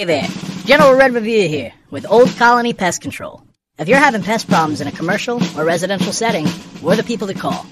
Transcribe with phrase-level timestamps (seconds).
[0.00, 0.28] Hey there,
[0.64, 3.42] General Red Revere here with Old Colony Pest Control.
[3.78, 6.46] If you're having pest problems in a commercial or residential setting,
[6.80, 7.64] we're the people to call.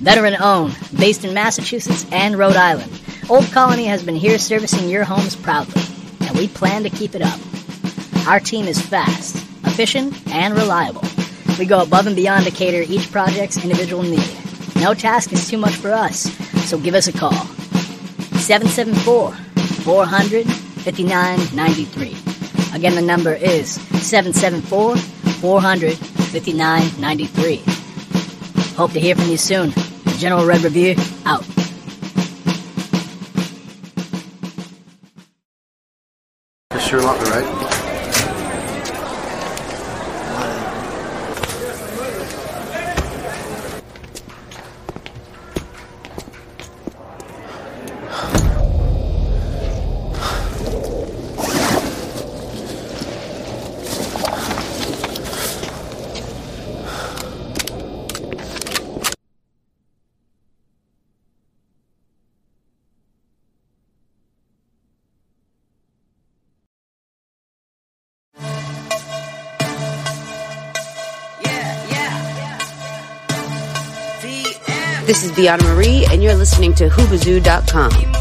[0.00, 2.90] Veteran owned, based in Massachusetts and Rhode Island,
[3.28, 5.82] Old Colony has been here servicing your homes proudly,
[6.26, 7.38] and we plan to keep it up.
[8.26, 11.04] Our team is fast, efficient, and reliable.
[11.58, 14.24] We go above and beyond to cater each project's individual need.
[14.76, 16.32] No task is too much for us,
[16.66, 17.44] so give us a call.
[18.38, 20.46] 774 400
[20.78, 22.76] 5993.
[22.76, 27.62] Again, the number is 774 400 5993.
[28.76, 29.72] Hope to hear from you soon.
[30.18, 31.57] General Red Review, out.
[75.08, 78.17] This is Veana Marie, and you're listening to Hoobazoo.com.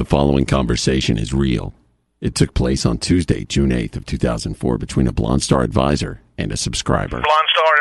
[0.00, 1.76] The following conversation is real.
[2.24, 6.48] It took place on Tuesday, June 8th of 2004 between a Blonde Star advisor and
[6.50, 7.20] a subscriber.
[7.20, 7.74] Blonde Star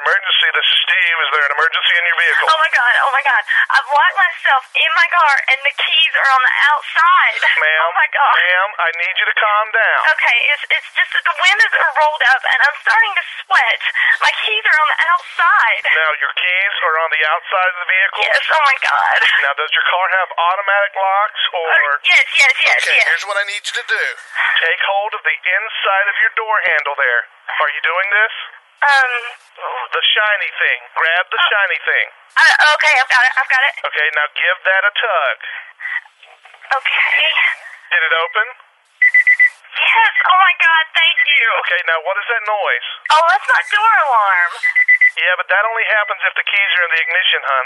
[0.51, 1.17] this is Steve.
[1.23, 2.47] Is there an emergency in your vehicle?
[2.53, 3.41] Oh my god, oh my god.
[3.73, 7.41] I've locked myself in my car and the keys are on the outside.
[7.41, 8.33] Ma'am, Oh my god.
[8.37, 10.01] ma'am, I need you to calm down.
[10.13, 13.81] Okay, it's it's just that the windows are rolled up and I'm starting to sweat.
[14.21, 15.83] My keys are on the outside.
[15.89, 18.21] Now, your keys are on the outside of the vehicle?
[18.29, 19.19] Yes, oh my god.
[19.47, 21.67] Now, does your car have automatic locks or...
[21.71, 23.05] Uh, yes, yes, yes, Okay, yes.
[23.09, 24.03] here's what I need you to do.
[24.61, 27.21] Take hold of the inside of your door handle there.
[27.49, 28.33] Are you doing this?
[28.79, 29.11] Um,
[29.91, 30.79] The shiny thing.
[30.95, 32.07] Grab the shiny thing.
[32.39, 33.73] uh, okay, I've got it, I've got it.
[33.89, 35.37] Okay, now give that a tug.
[36.79, 37.23] Okay.
[37.89, 38.47] Did it open?
[39.79, 41.43] Yes, oh my god, thank you.
[41.65, 42.87] Okay, now what is that noise?
[43.09, 44.51] Oh, that's my door alarm.
[45.17, 47.65] Yeah, but that only happens if the keys are in the ignition, hun.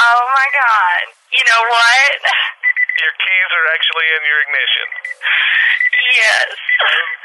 [0.00, 1.04] Oh my god.
[1.36, 2.18] You know what?
[2.96, 4.86] Your keys are actually in your ignition.
[6.14, 6.46] Yes.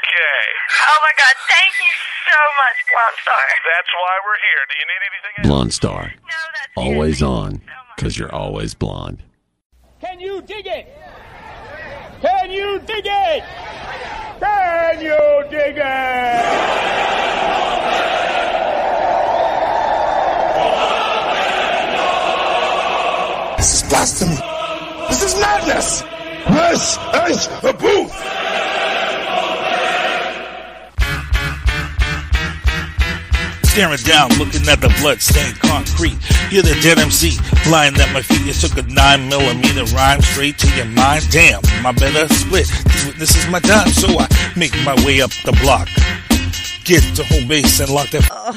[0.02, 0.44] Okay.
[0.88, 1.92] Oh my god, thank you
[2.26, 3.44] so much, Blonde Star.
[3.70, 4.62] That's why we're here.
[4.68, 5.46] Do you need anything else?
[5.48, 6.02] Blonde Star.
[6.02, 7.26] No, that's Always it.
[7.26, 7.60] on,
[7.96, 9.22] because you're always blonde.
[10.00, 10.88] Can you dig it?
[12.20, 13.44] Can you dig it?
[14.40, 17.42] Can you dig it?
[23.58, 24.36] This is blasphemy.
[25.08, 26.02] This is madness.
[26.48, 26.98] This
[27.30, 28.12] is a booth.
[33.72, 36.20] Staring down, looking at the blood-stained concrete.
[36.52, 37.40] You're the dead MC,
[37.70, 38.44] lying at my feet.
[38.44, 41.24] You took a nine millimeter rhyme straight to your mind.
[41.30, 42.68] Damn, my better split.
[43.16, 44.28] This is my time, so I
[44.60, 45.88] make my way up the block.
[46.84, 48.54] Get to home base and lock that up.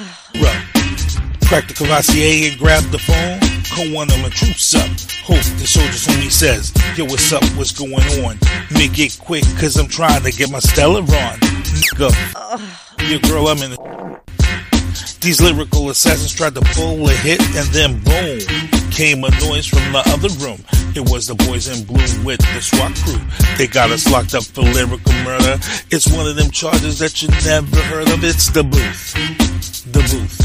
[1.48, 3.40] Crack the Cavassier and grab the phone.
[3.72, 4.84] Call one of my troops up.
[5.24, 7.44] Hope the soldiers homie says, Yo, what's up?
[7.56, 8.36] What's going on?
[8.70, 11.40] Make it quick, cause I'm trying to get my Stella on.
[11.40, 12.12] Nigga,
[13.10, 14.25] your girl, I'm in the
[15.20, 18.40] these lyrical assassins tried to pull a hit, and then boom,
[18.92, 20.60] came a noise from the other room.
[20.96, 23.22] It was the boys in blue with the SWAT crew.
[23.58, 25.60] They got us locked up for lyrical murder.
[25.92, 28.24] It's one of them charges that you never heard of.
[28.24, 29.14] It's the booth.
[29.92, 30.38] The booth.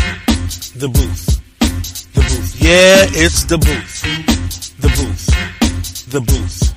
[0.75, 1.41] The booth.
[2.15, 2.57] The booth.
[2.61, 4.03] Yeah, it's the booth.
[4.81, 6.11] The booth.
[6.11, 6.70] The booth.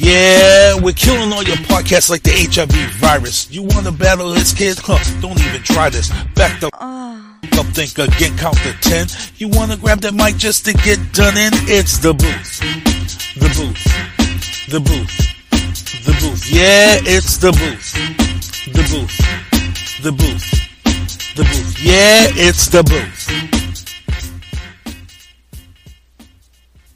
[0.00, 3.50] Yeah, we're killing all your podcasts like the HIV virus.
[3.50, 4.78] You want to battle this kid?
[4.78, 6.08] Huh, don't even try this.
[6.36, 7.36] Back the ah.
[7.58, 9.08] up, think again, count to ten.
[9.38, 11.50] You want to grab that mic just to get done in?
[11.66, 12.60] It's the booth.
[13.34, 13.82] The booth.
[14.70, 15.10] The booth.
[16.04, 16.48] The booth.
[16.48, 17.92] Yeah, it's the booth.
[18.72, 19.18] The booth.
[20.02, 21.34] The booth.
[21.34, 21.82] the booth.
[21.82, 23.48] Yeah, it's the booth.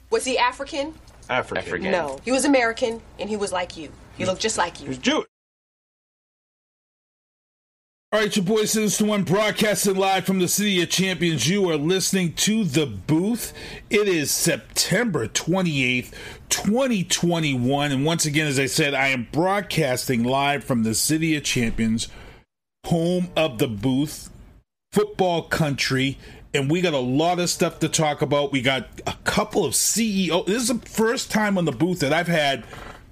[0.09, 0.93] Was he African?
[1.33, 1.91] African.
[1.91, 2.19] No.
[2.23, 3.91] He was American, and he was like you.
[4.17, 4.85] He looked just like you.
[4.85, 5.27] He was Jewish.
[8.13, 11.49] All right, your boy Sinister One broadcasting live from the City of Champions.
[11.49, 13.53] You are listening to The Booth.
[13.89, 16.13] It is September 28th,
[16.49, 17.91] 2021.
[17.91, 22.07] And once again, as I said, I am broadcasting live from the City of Champions,
[22.85, 24.29] home of The Booth,
[24.91, 26.19] football country.
[26.53, 28.51] And we got a lot of stuff to talk about.
[28.51, 30.45] We got a couple of CEO.
[30.45, 32.63] This is the first time on The Booth that I've had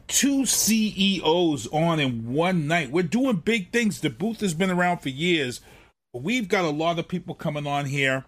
[0.08, 2.92] two CEOs on in one night.
[2.92, 4.02] We're doing big things.
[4.02, 5.62] The booth has been around for years.
[6.14, 8.26] We've got a lot of people coming on here.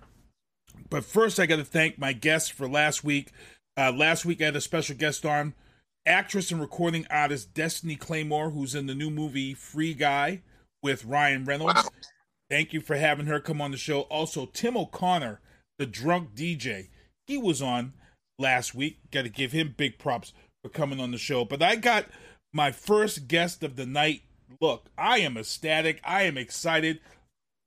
[0.90, 3.32] But first, I got to thank my guests for last week.
[3.78, 5.54] Uh, last week, I had a special guest on
[6.06, 10.42] actress and recording artist Destiny Claymore, who's in the new movie Free Guy
[10.82, 11.76] with Ryan Reynolds.
[11.76, 11.90] Wow.
[12.54, 14.02] Thank you for having her come on the show.
[14.02, 15.42] Also, Tim O'Connor,
[15.80, 16.90] the drunk DJ,
[17.26, 17.94] he was on
[18.38, 19.00] last week.
[19.10, 21.46] Got to give him big props for coming on the show.
[21.46, 22.06] But I got
[22.54, 24.22] my first guest of the night.
[24.62, 26.00] Look, I am ecstatic.
[26.04, 27.00] I am excited.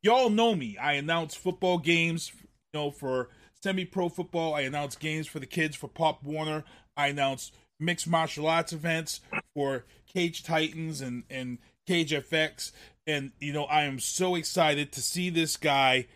[0.04, 0.78] Y'all know me.
[0.78, 3.30] I announce football games, you know, for
[3.64, 4.54] semi-pro football.
[4.54, 6.62] I announce games for the kids for Pop Warner.
[6.96, 7.50] I announce
[7.80, 9.20] mixed martial arts events
[9.52, 12.70] for Cage Titans and and Cage FX.
[13.06, 16.06] And you know, I am so excited to see this guy.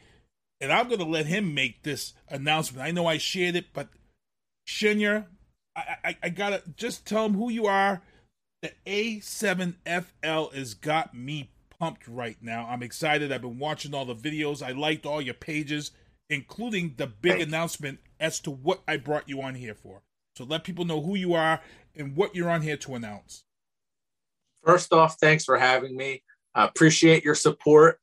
[0.61, 2.87] And I'm gonna let him make this announcement.
[2.87, 3.89] I know I shared it, but
[4.67, 5.27] Sener,
[5.75, 8.03] I, I, I gotta just tell him who you are.
[8.63, 12.67] The A7FL has got me pumped right now.
[12.69, 13.33] I'm excited.
[13.33, 14.63] I've been watching all the videos.
[14.63, 15.93] I liked all your pages,
[16.29, 20.03] including the big announcement as to what I brought you on here for.
[20.37, 21.61] So let people know who you are
[21.97, 23.45] and what you're on here to announce.
[24.65, 26.23] First off, thanks for having me.
[26.55, 28.01] I appreciate your support.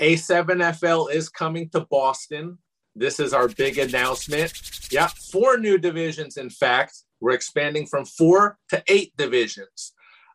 [0.00, 2.58] A7FL is coming to Boston.
[2.96, 4.52] This is our big announcement.
[4.90, 6.94] Yeah, four new divisions, in fact.
[7.20, 9.92] We're expanding from four to eight divisions.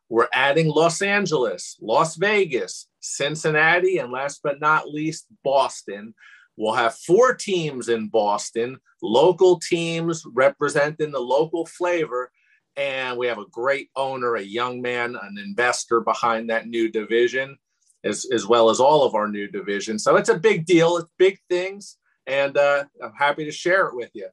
[0.10, 6.14] We're adding Los Angeles, Las Vegas, Cincinnati, and last but not least, Boston.
[6.58, 12.32] We'll have four teams in Boston, local teams representing the local flavor.
[12.80, 17.58] And we have a great owner, a young man, an investor behind that new division,
[18.04, 20.04] as, as well as all of our new divisions.
[20.04, 20.98] So it's a big deal.
[20.98, 21.98] It's big things
[22.30, 24.30] and uh, I'm happy to share it with you.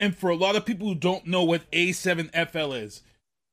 [0.00, 3.02] And for a lot of people who don't know what A7FL is,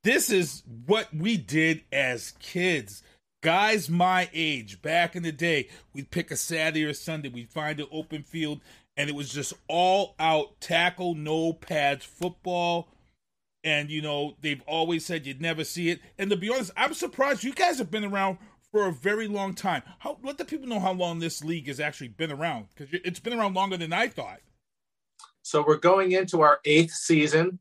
[0.04, 3.04] this is what we did as kids.
[3.44, 7.80] Guys my age, back in the day, we'd pick a Saturday or Sunday, we'd find
[7.80, 8.62] an open field,
[8.96, 12.88] and it was just all out tackle, no pads, football.
[13.64, 16.00] And, you know, they've always said you'd never see it.
[16.18, 18.38] And to be honest, I'm surprised you guys have been around
[18.72, 19.84] for a very long time.
[20.00, 23.20] How let the people know how long this league has actually been around because it's
[23.20, 24.40] been around longer than I thought.
[25.44, 27.60] So we're going into our eighth season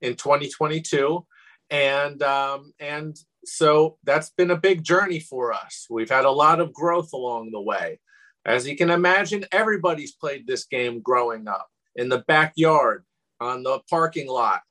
[0.00, 1.24] in 2022,
[1.70, 5.86] and um, and so that's been a big journey for us.
[5.90, 8.00] We've had a lot of growth along the way.
[8.44, 13.04] As you can imagine, everybody's played this game growing up in the backyard,
[13.40, 14.62] on the parking lot,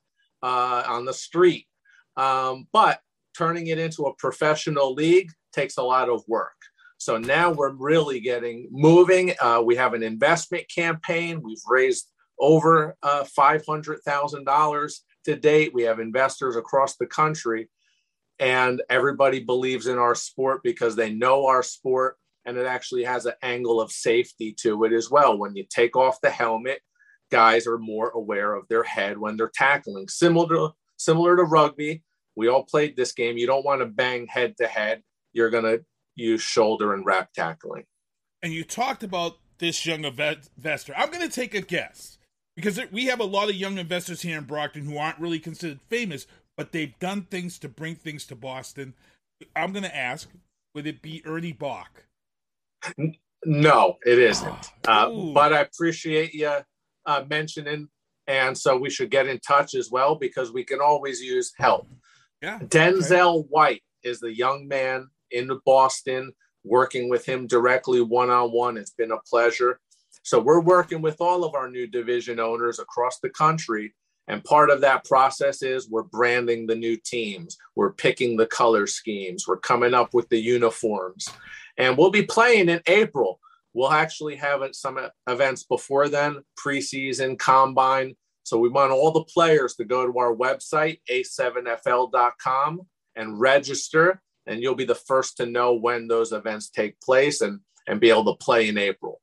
[0.42, 1.66] uh, on the street.
[2.16, 3.00] Um, but
[3.36, 6.52] turning it into a professional league takes a lot of work.
[6.98, 9.34] So now we're really getting moving.
[9.40, 11.42] Uh, we have an investment campaign.
[11.42, 12.08] We've raised
[12.38, 14.92] over uh, $500,000
[15.24, 15.74] to date.
[15.74, 17.68] We have investors across the country,
[18.38, 23.26] and everybody believes in our sport because they know our sport, and it actually has
[23.26, 25.38] an angle of safety to it as well.
[25.38, 26.82] When you take off the helmet,
[27.32, 30.06] guys are more aware of their head when they're tackling.
[30.06, 32.02] Similar to, similar to rugby,
[32.36, 33.38] we all played this game.
[33.38, 35.84] You don't want to bang head to head you're going to
[36.14, 37.84] use shoulder and wrap tackling.
[38.42, 40.94] And you talked about this young investor.
[40.96, 42.18] I'm going to take a guess
[42.56, 45.80] because we have a lot of young investors here in Brockton who aren't really considered
[45.88, 48.94] famous, but they've done things to bring things to Boston.
[49.56, 50.28] I'm going to ask,
[50.74, 52.04] would it be Ernie Bach?
[53.44, 54.70] No, it isn't.
[54.86, 56.58] Uh, but I appreciate you
[57.06, 57.88] uh, mentioning,
[58.26, 61.88] and so we should get in touch as well because we can always use help.
[62.40, 62.58] Yeah.
[62.58, 63.46] Denzel okay.
[63.50, 66.32] White is the young man in Boston,
[66.64, 68.76] working with him directly one on one.
[68.76, 69.80] It's been a pleasure.
[70.22, 73.94] So we're working with all of our new division owners across the country.
[74.28, 78.86] And part of that process is we're branding the new teams, we're picking the color
[78.86, 81.28] schemes, we're coming up with the uniforms.
[81.76, 83.40] And we'll be playing in April.
[83.74, 84.98] We'll actually have some
[85.28, 88.14] events before then, preseason, combine.
[88.44, 92.80] So we want all the players to go to our website, a7fl.com,
[93.16, 97.60] and register and you'll be the first to know when those events take place and
[97.86, 99.20] and be able to play in April.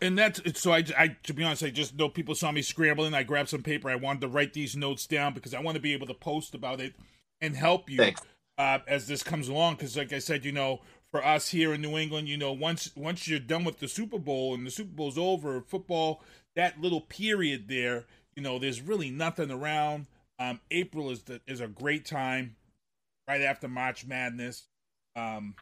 [0.00, 0.72] And that's so.
[0.72, 3.14] I, I, to be honest, I just know people saw me scrambling.
[3.14, 3.90] I grabbed some paper.
[3.90, 6.54] I wanted to write these notes down because I want to be able to post
[6.54, 6.94] about it
[7.40, 8.12] and help you
[8.58, 9.74] uh, as this comes along.
[9.74, 10.80] Because, like I said, you know,
[11.12, 14.18] for us here in New England, you know, once once you're done with the Super
[14.18, 16.22] Bowl and the Super Bowl's over, football,
[16.56, 20.06] that little period there, you know, there's really nothing around.
[20.38, 22.56] Um, April is the, is a great time,
[23.26, 24.64] right after March Madness.
[25.16, 25.54] Um,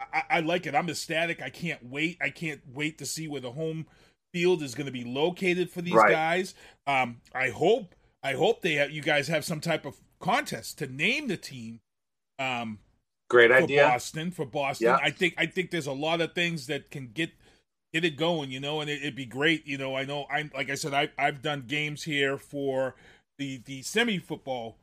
[0.00, 0.74] I, I like it.
[0.74, 1.42] I'm ecstatic.
[1.42, 2.18] I can't wait.
[2.22, 3.86] I can't wait to see where the home
[4.32, 6.10] field is going to be located for these Right.
[6.10, 6.54] guys.
[6.86, 7.94] Um, I hope.
[8.22, 11.80] I hope they have, you guys have some type of contest to name the team.
[12.38, 12.78] Um,
[13.34, 13.82] Great for idea.
[13.82, 14.30] Boston.
[14.30, 14.98] For Boston, Yeah.
[15.02, 17.30] I think I think there's a lot of things that can get
[17.92, 19.66] get it going, you know, and it, it'd be great.
[19.66, 22.94] You know, I know I'm like I said, I I've done games here for
[23.38, 24.76] the the semi football,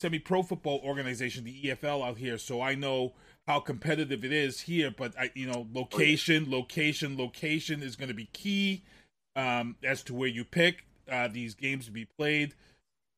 [0.00, 3.12] semi pro football organization, the EFL out here, so I know
[3.46, 4.90] how competitive it is here.
[4.90, 8.84] But I, you know, location, location, location is going to be key
[9.36, 12.54] um, as to where you pick uh, these games to be played.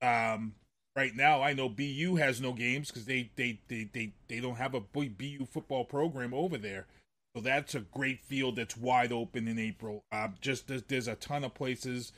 [0.03, 0.55] Um,
[0.97, 4.57] right now, I know BU has no games because they, they they they they don't
[4.57, 6.87] have a BU football program over there.
[7.35, 10.05] So that's a great field that's wide open in April.
[10.11, 12.13] Uh, just there's, there's a ton of places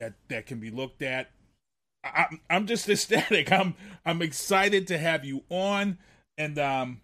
[0.00, 1.30] that that can be looked at.
[2.04, 3.52] I, I'm I'm just ecstatic.
[3.52, 5.98] I'm I'm excited to have you on,
[6.36, 7.00] and um,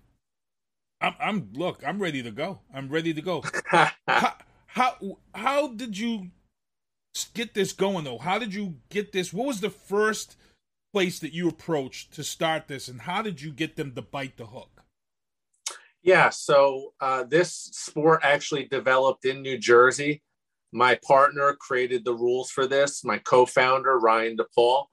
[1.00, 1.82] I'm I'm look.
[1.86, 2.60] I'm ready to go.
[2.72, 3.44] I'm ready to go.
[3.66, 4.34] how,
[4.66, 6.30] how how did you
[7.34, 8.18] get this going though?
[8.18, 9.32] How did you get this?
[9.32, 10.36] What was the first
[10.94, 14.36] place that you approached to start this, and how did you get them to bite
[14.36, 14.84] the hook?
[16.04, 20.22] Yeah, so uh, this sport actually developed in New Jersey.
[20.70, 24.84] My partner created the rules for this, my co founder, Ryan DePaul.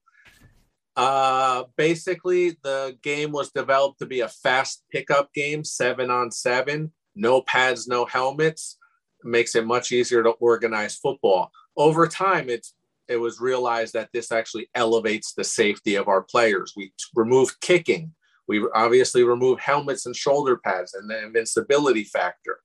[0.95, 6.91] Uh, basically, the game was developed to be a fast pickup game, seven on seven,
[7.13, 8.79] no pads, no helmets.
[9.23, 11.51] Makes it much easier to organize football.
[11.77, 12.73] Over time, it's
[13.11, 16.73] it was realized that this actually elevates the safety of our players.
[16.75, 18.13] We removed kicking.
[18.47, 22.59] We obviously remove helmets and shoulder pads and the invincibility factor.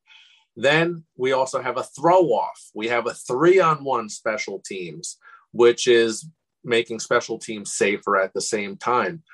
[0.54, 2.70] Then we also have a throw off.
[2.74, 5.18] We have a three on one special teams,
[5.50, 6.28] which is
[6.64, 9.24] making special teams safer at the same time.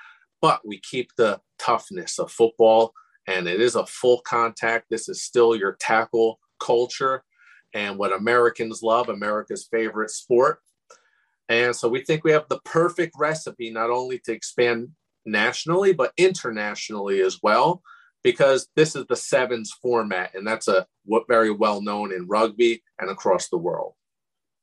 [0.40, 2.92] But we keep the toughness of football,
[3.28, 4.87] and it is a full contact.
[4.90, 7.23] This is still your tackle culture
[7.75, 10.59] and what Americans love, America's favorite sport.
[11.52, 14.88] And so we think we have the perfect recipe not only to expand
[15.25, 17.82] nationally, but internationally as well,
[18.23, 22.82] because this is the sevens format, and that's a what very well known in rugby
[22.99, 23.94] and across the world.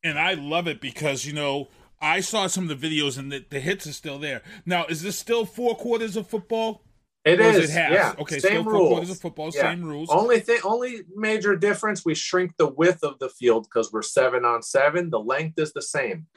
[0.03, 1.67] and I love it because you know
[2.01, 4.41] I saw some of the videos and the, the hits are still there.
[4.65, 6.81] Now, is this still four quarters of football?
[7.25, 8.15] It is, is, it yeah.
[8.17, 8.89] Okay, same still four rules.
[8.89, 9.69] quarters of football, Yeah.
[9.69, 10.10] same rules.
[10.10, 14.46] Only thing, only major difference, we shrink the width of the field because we're seven
[14.46, 15.10] on seven.
[15.10, 16.27] The length is the same.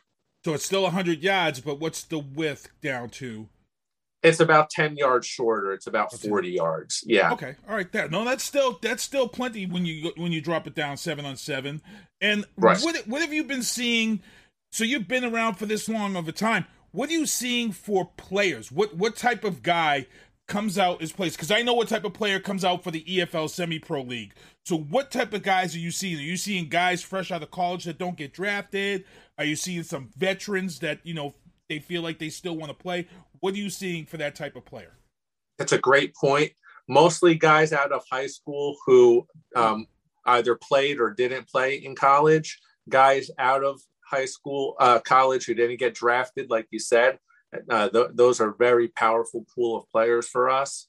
[0.45, 3.49] So it's still hundred yards, but what's the width down to?
[4.23, 5.73] It's about ten yards shorter.
[5.73, 7.03] It's about forty yards.
[7.07, 7.33] Yeah.
[7.33, 7.91] Okay, all right.
[7.93, 11.25] That no, that's still that's still plenty when you when you drop it down seven
[11.25, 11.81] on seven.
[12.21, 12.79] And Right.
[12.81, 14.21] what what have you been seeing?
[14.71, 16.67] So you've been around for this long of a time.
[16.93, 18.71] What are you seeing for players?
[18.71, 20.07] What what type of guy
[20.49, 21.35] comes out as plays?
[21.35, 24.35] Because I know what type of player comes out for the EFL Semi Pro League.
[24.65, 26.19] So what type of guys are you seeing?
[26.19, 29.05] Are you seeing guys fresh out of college that don't get drafted?
[29.39, 31.35] Are you seeing some veterans that you know
[31.69, 33.07] they feel like they still want to play?
[33.41, 34.99] What are you seeing for that type of player?
[35.59, 36.53] That's a great point.
[36.89, 39.87] Mostly guys out of high school who um,
[40.27, 42.61] either played or didn't play in college.
[42.89, 47.19] Guys out of high school, uh, college who didn't get drafted, like you said.
[47.71, 50.89] Uh, th- those are very powerful pool of players for us.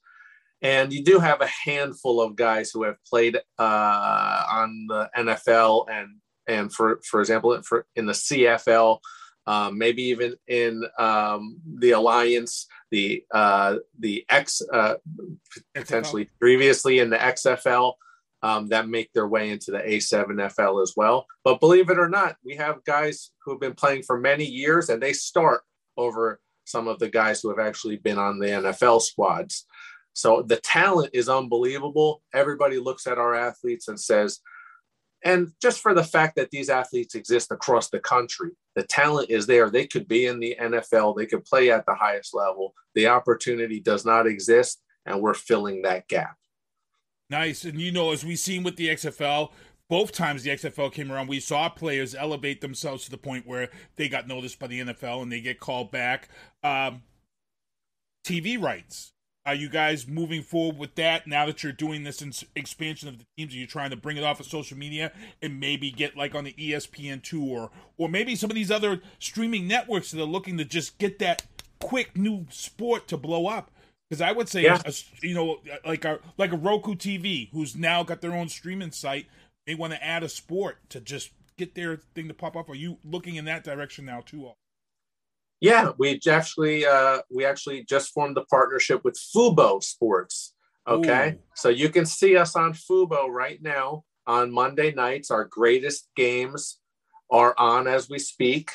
[0.61, 5.87] And you do have a handful of guys who have played uh, on the NFL
[5.89, 6.09] and
[6.47, 8.99] and for for example for in the CFL,
[9.47, 14.95] um, maybe even in um, the Alliance, the uh, the X uh,
[15.75, 17.93] potentially previously in the XFL
[18.43, 21.25] um, that make their way into the A7FL as well.
[21.43, 24.89] But believe it or not, we have guys who have been playing for many years
[24.89, 25.61] and they start
[25.97, 29.65] over some of the guys who have actually been on the NFL squads.
[30.11, 32.21] So the talent is unbelievable.
[32.33, 34.39] Everybody looks at our athletes and says,
[35.23, 39.47] and just for the fact that these athletes exist across the country, the talent is
[39.47, 39.69] there.
[39.69, 42.73] They could be in the NFL, they could play at the highest level.
[42.95, 46.35] The opportunity does not exist, and we're filling that gap.
[47.29, 47.63] Nice.
[47.63, 49.51] And you know, as we've seen with the XFL,
[49.89, 53.69] both times the XFL came around, we saw players elevate themselves to the point where
[53.95, 56.29] they got noticed by the NFL and they get called back.
[56.63, 57.03] Um,
[58.25, 59.12] TV rights.
[59.45, 63.17] Are you guys moving forward with that now that you're doing this ins- expansion of
[63.17, 63.53] the teams?
[63.53, 66.45] Are you trying to bring it off of social media and maybe get like on
[66.45, 70.57] the ESPN two or or maybe some of these other streaming networks that are looking
[70.59, 71.43] to just get that
[71.81, 73.69] quick new sport to blow up?
[74.09, 74.81] Because I would say, Yeah.
[74.85, 78.91] a, you know, like a like a Roku TV, who's now got their own streaming
[78.91, 79.25] site,
[79.67, 82.69] they want to add a sport to just get their thing to pop up.
[82.69, 84.51] Are you looking in that direction now too?
[85.63, 90.53] Yeah, we actually uh, we actually just formed a partnership with Fubo Sports.
[90.85, 91.39] Okay, Ooh.
[91.55, 95.31] so you can see us on Fubo right now on Monday nights.
[95.31, 96.79] Our greatest games
[97.31, 98.71] are on as we speak,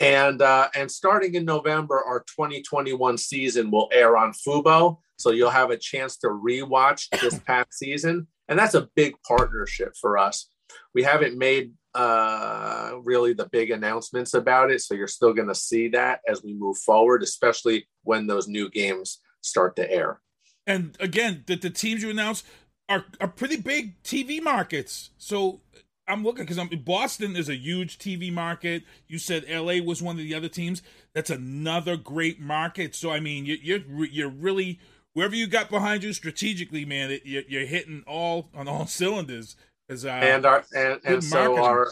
[0.00, 4.98] and uh, and starting in November, our 2021 season will air on Fubo.
[5.18, 9.94] So you'll have a chance to rewatch this past season, and that's a big partnership
[10.00, 10.50] for us.
[10.92, 15.54] We haven't made uh, really the big announcements about it, so you're still going to
[15.54, 20.20] see that as we move forward, especially when those new games start to air.
[20.66, 22.46] And again, the, the teams you announced
[22.88, 25.10] are are pretty big TV markets.
[25.18, 25.60] So
[26.06, 28.84] I'm looking because I'm Boston is a huge TV market.
[29.08, 30.82] You said LA was one of the other teams.
[31.14, 32.94] That's another great market.
[32.94, 34.78] So I mean, you, you're you're really
[35.14, 37.10] wherever you got behind you strategically, man.
[37.10, 39.56] It, you're, you're hitting all on all cylinders.
[39.90, 41.90] Uh, and our and, and so our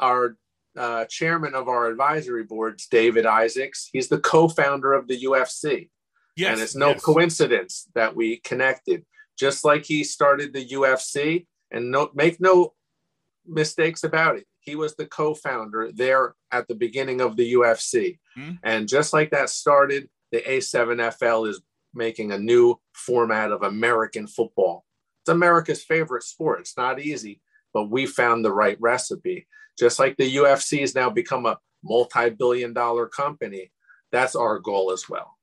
[0.00, 0.36] our
[0.76, 5.88] uh, chairman of our advisory boards, David Isaacs, he's the co-founder of the UFC.
[6.36, 7.02] Yes, and it's no yes.
[7.02, 9.04] coincidence that we connected.
[9.38, 12.74] Just like he started the UFC, and no make no
[13.46, 14.46] mistakes about it.
[14.60, 18.18] He was the co-founder there at the beginning of the UFC.
[18.34, 18.52] Hmm.
[18.62, 21.60] And just like that started, the A7FL is
[21.94, 24.84] making a new format of American football.
[25.26, 26.60] It's America's favorite sport.
[26.60, 27.40] It's not easy,
[27.74, 29.48] but we found the right recipe.
[29.76, 33.72] Just like the UFC has now become a multi-billion dollar company,
[34.12, 35.36] that's our goal as well.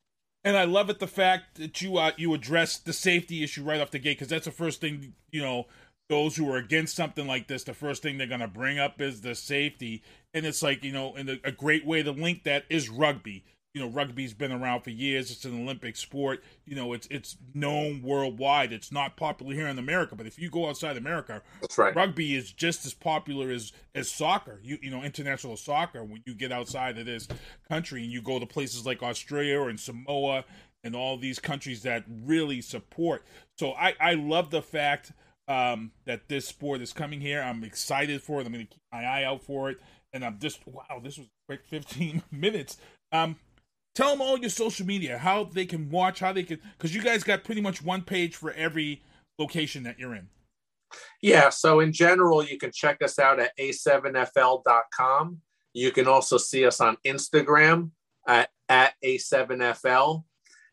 [0.46, 3.82] And I love it the fact that you uh, you address the safety issue right
[3.82, 5.66] off the gate because that's the first thing you know.
[6.10, 9.02] Those who are against something like this, the first thing they're going to bring up
[9.02, 12.66] is the safety, and it's like you know, and a great way to link that
[12.70, 13.46] is rugby.
[13.74, 15.32] You know, rugby's been around for years.
[15.32, 16.44] It's an Olympic sport.
[16.66, 18.72] You know, it's it's known worldwide.
[18.72, 21.96] It's not popular here in America, but if you go outside America, That's right.
[21.96, 24.60] rugby is just as popular as as soccer.
[24.64, 26.04] You you know international soccer.
[26.04, 27.28] When you get outside of this
[27.68, 30.46] country and you go to places like Australia and Samoa
[30.84, 33.26] and all these countries that really support.
[33.58, 35.14] So I I love the fact
[35.48, 37.42] um, that this sport is coming here.
[37.42, 38.46] I'm excited for it.
[38.46, 39.80] I'm going to keep my eye out for it.
[40.14, 42.78] And I'm just wow, this was quick 15 minutes.
[43.12, 43.36] Um,
[43.96, 47.02] tell them all your social media, how they can watch, how they can, because you
[47.02, 49.04] guys got pretty much one page for every
[49.38, 50.28] location that you're in.
[51.22, 55.40] Yeah, so in general, you can check us out at a7fl.com.
[55.74, 57.92] You can also see us on Instagram
[58.28, 60.24] at, at a7fl.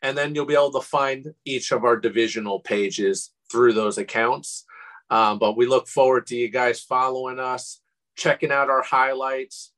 [0.02, 4.64] And then you'll be able to find each of our divisional pages through those accounts.
[5.10, 7.80] Um, but we look forward to you guys following us,
[8.16, 9.72] checking out our highlights.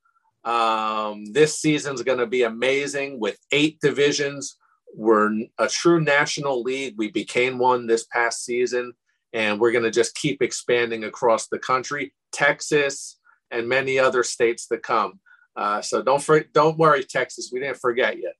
[0.45, 4.57] Um, this season's going to be amazing with eight divisions.
[4.95, 6.95] We're a true national league.
[6.99, 8.93] We became one this past season
[9.33, 13.19] and we're going to just keep expanding across the country, Texas,
[13.51, 15.21] and many other states to come.
[15.57, 18.35] Uh, so don't for, don't worry, Texas, we didn't forget yet.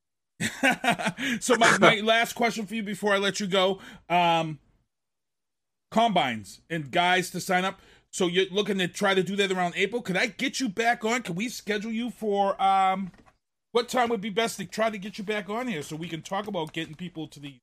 [1.41, 4.59] so my, my last question for you before I let you go: um,
[5.91, 7.81] combines and guys to sign up.
[8.13, 10.03] So you're looking to try to do that around April.
[10.03, 11.23] Could I get you back on?
[11.23, 13.11] Can we schedule you for um,
[13.73, 16.09] what time would be best to try to get you back on here so we
[16.09, 17.57] can talk about getting people to the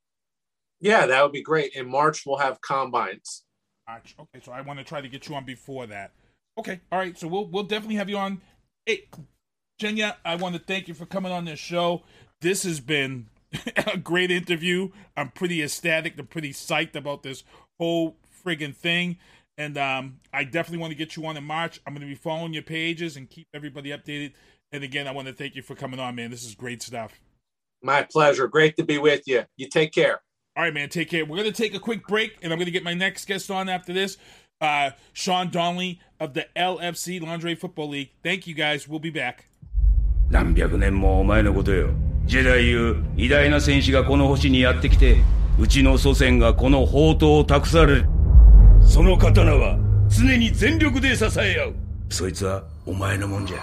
[0.80, 1.74] Yeah, that would be great.
[1.76, 3.44] In March, we'll have combines.
[3.88, 4.16] March.
[4.20, 6.12] Okay, so I want to try to get you on before that.
[6.58, 7.18] Okay, all right.
[7.18, 8.42] So we'll we'll definitely have you on.
[8.86, 9.08] Hey,
[9.80, 12.04] Jenya, I want to thank you for coming on this show.
[12.42, 13.28] This has been
[13.78, 14.90] a great interview.
[15.16, 16.16] I'm pretty ecstatic.
[16.18, 17.44] I'm pretty psyched about this
[17.80, 19.18] whole friggin' thing.
[19.60, 21.82] And um, I definitely want to get you on in March.
[21.86, 24.32] I'm going to be following your pages and keep everybody updated.
[24.72, 26.32] And again, I want to thank you for coming on, man.
[26.32, 27.20] This is great stuff.
[27.84, 28.48] My pleasure.
[28.48, 29.44] Great to be with you.
[29.58, 30.22] You take care.
[30.56, 30.88] All right, man.
[30.88, 31.26] Take care.
[31.26, 33.52] We're going to take a quick break, and I'm going to get my next guest
[33.52, 34.18] on after this,
[34.62, 38.12] uh, Shaun Donnelly of the LFC Lingerie Football League.
[38.24, 38.88] Thank you, guys.
[38.88, 39.46] We'll be back.
[40.30, 41.90] 何百年も前のことよ。
[42.26, 45.18] ジェダイいう偉大な戦士がこの星にやってきて、
[45.60, 48.19] うちの祖先がこの宝刀を託される。
[48.86, 49.78] その刀は
[50.10, 51.76] 常に全力で支え合う。
[52.10, 53.60] そいつはお前のもんじゃ.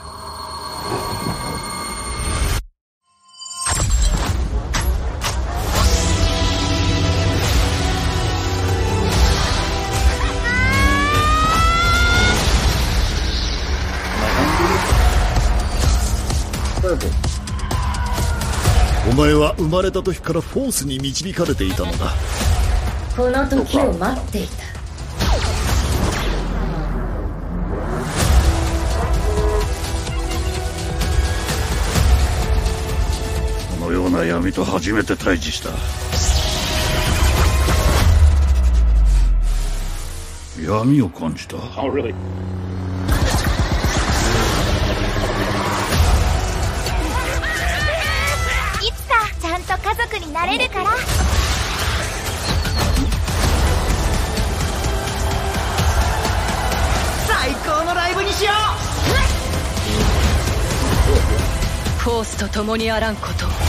[19.11, 22.13] お前は生まれた時からフォースに導かれていたのだ。
[23.17, 24.76] この時を待っていた
[34.17, 35.69] な闇と初めて対峙した。
[40.59, 41.57] 闇を感じた。
[41.79, 42.11] Oh, really?
[42.11, 42.13] い
[48.91, 50.91] つかちゃんと家族になれるから。
[57.29, 58.51] 最高のライブにしよ
[61.99, 63.66] フォースと共にあらんこと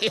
[0.00, 0.08] 謹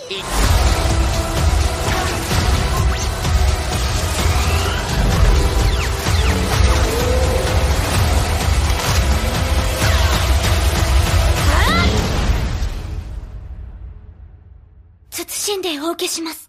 [15.57, 16.48] んでお受けします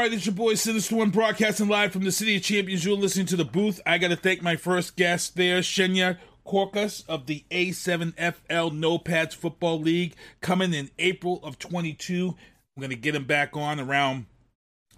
[0.00, 2.86] All right, is your boy Sinister One broadcasting live from the City of Champions.
[2.86, 3.82] You're listening to the booth.
[3.84, 9.34] I got to thank my first guest there, Sener Korkus of the A7FL No Pads
[9.34, 12.28] Football League, coming in April of 22.
[12.30, 14.24] I'm going to get him back on around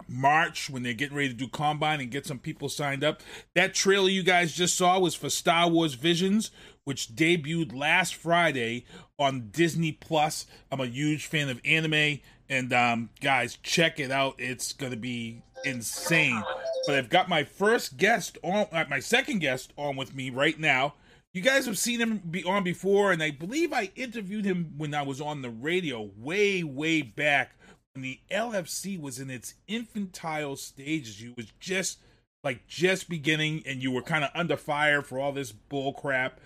[0.07, 3.21] March when they're getting ready to do combine and get some people signed up.
[3.55, 6.49] That trailer you guys just saw was for Star Wars Visions,
[6.85, 8.85] which debuted last Friday
[9.19, 10.45] on Disney Plus.
[10.71, 12.19] I'm a huge fan of anime,
[12.53, 14.35] and um, guys, check it out.
[14.37, 16.43] It's gonna be insane.
[16.85, 20.59] But I've got my first guest on, uh, my second guest on with me right
[20.59, 20.93] now.
[21.33, 24.93] You guys have seen him be on before, and I believe I interviewed him when
[24.93, 27.55] I was on the radio way, way back
[27.95, 31.19] when the LFC was in its infantile stages.
[31.19, 32.01] You was just
[32.43, 36.39] like just beginning, and you were kind of under fire for all this bull crap.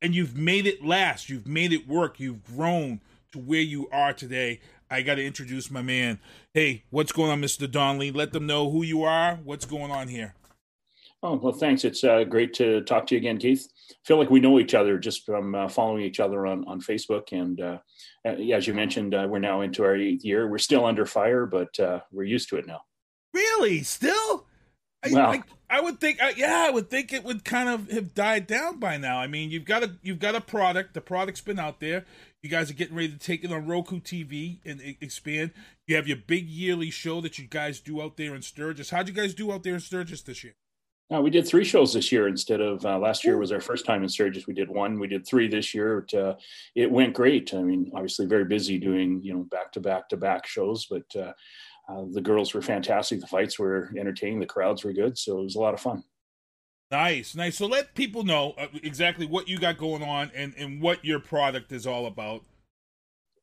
[0.00, 1.28] And you've made it last.
[1.28, 2.18] You've made it work.
[2.18, 4.60] You've grown to where you are today.
[4.92, 6.20] I got to introduce my man.
[6.52, 7.68] Hey, what's going on, Mr.
[7.70, 8.12] Donnelly?
[8.12, 9.40] Let them know who you are.
[9.42, 10.34] What's going on here?
[11.22, 11.84] Oh, well, thanks.
[11.84, 13.66] It's uh, great to talk to you again, Keith.
[13.90, 16.80] I feel like we know each other just from uh, following each other on, on
[16.80, 17.32] Facebook.
[17.32, 17.78] And uh,
[18.26, 20.46] as you mentioned, uh, we're now into our eighth year.
[20.46, 22.82] We're still under fire, but uh, we're used to it now.
[23.32, 23.82] Really?
[23.84, 24.46] Still?
[25.02, 27.90] I, Well- I, I would think, I, yeah, I would think it would kind of
[27.90, 29.18] have died down by now.
[29.18, 30.92] I mean, you've got a you've got a product.
[30.92, 32.04] The product's been out there.
[32.42, 35.52] You guys are getting ready to take it on Roku TV and expand.
[35.86, 38.90] You have your big yearly show that you guys do out there in Sturgis.
[38.90, 40.54] How'd you guys do out there in Sturgis this year?
[41.14, 43.86] Uh, we did three shows this year instead of uh, last year was our first
[43.86, 44.48] time in Sturgis.
[44.48, 44.98] We did one.
[44.98, 45.98] We did three this year.
[45.98, 46.34] It, uh,
[46.74, 47.54] it went great.
[47.54, 51.04] I mean, obviously very busy doing you know back to back to back shows, but
[51.14, 51.32] uh,
[51.88, 53.20] uh, the girls were fantastic.
[53.20, 54.40] The fights were entertaining.
[54.40, 56.02] The crowds were good, so it was a lot of fun.
[56.92, 57.56] Nice, nice.
[57.56, 61.20] So let people know uh, exactly what you got going on and, and what your
[61.20, 62.42] product is all about.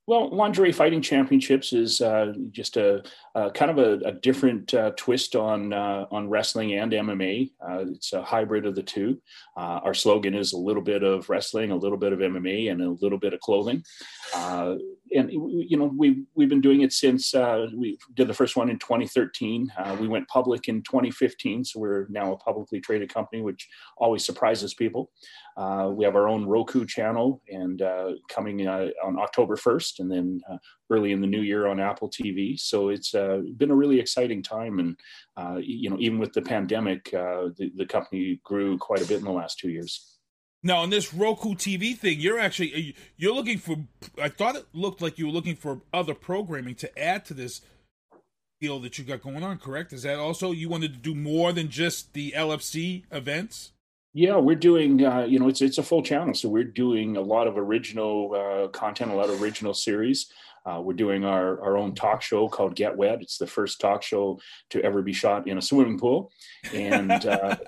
[0.06, 3.04] Well, lingerie fighting championships is uh, just a,
[3.40, 7.52] a kind of a, a different uh, twist on uh, on wrestling and MMA.
[7.62, 9.22] Uh, it's a hybrid of the two.
[9.58, 12.82] Uh, our slogan is a little bit of wrestling, a little bit of MMA, and
[12.82, 13.84] a little bit of clothing.
[14.36, 14.76] Uh,
[15.16, 18.70] and you know we we've been doing it since uh, we did the first one
[18.70, 19.72] in 2013.
[19.78, 24.26] Uh, we went public in 2015, so we're now a publicly traded company, which always
[24.26, 25.10] surprises people.
[25.58, 30.12] Uh, we have our own Roku channel, and uh, coming uh, on October 1st, and
[30.12, 30.58] then uh,
[30.90, 32.60] early in the new year on Apple TV.
[32.60, 34.98] So it's uh, been a really exciting time, and
[35.38, 39.20] uh, you know even with the pandemic, uh, the, the company grew quite a bit
[39.20, 40.18] in the last two years.
[40.62, 43.78] Now, on this Roku TV thing, you're actually you're looking for.
[44.22, 47.62] I thought it looked like you were looking for other programming to add to this
[48.60, 49.58] deal that you got going on.
[49.58, 49.94] Correct?
[49.94, 53.72] Is that also you wanted to do more than just the LFC events?
[54.14, 55.06] Yeah, we're doing.
[55.06, 58.34] Uh, you know, it's it's a full channel, so we're doing a lot of original
[58.34, 60.32] uh, content, a lot of original series.
[60.66, 63.22] Uh, we're doing our our own talk show called Get Wet.
[63.22, 64.40] It's the first talk show
[64.72, 66.32] to ever be shot in a swimming pool,
[66.74, 67.12] and.
[67.12, 67.56] Uh,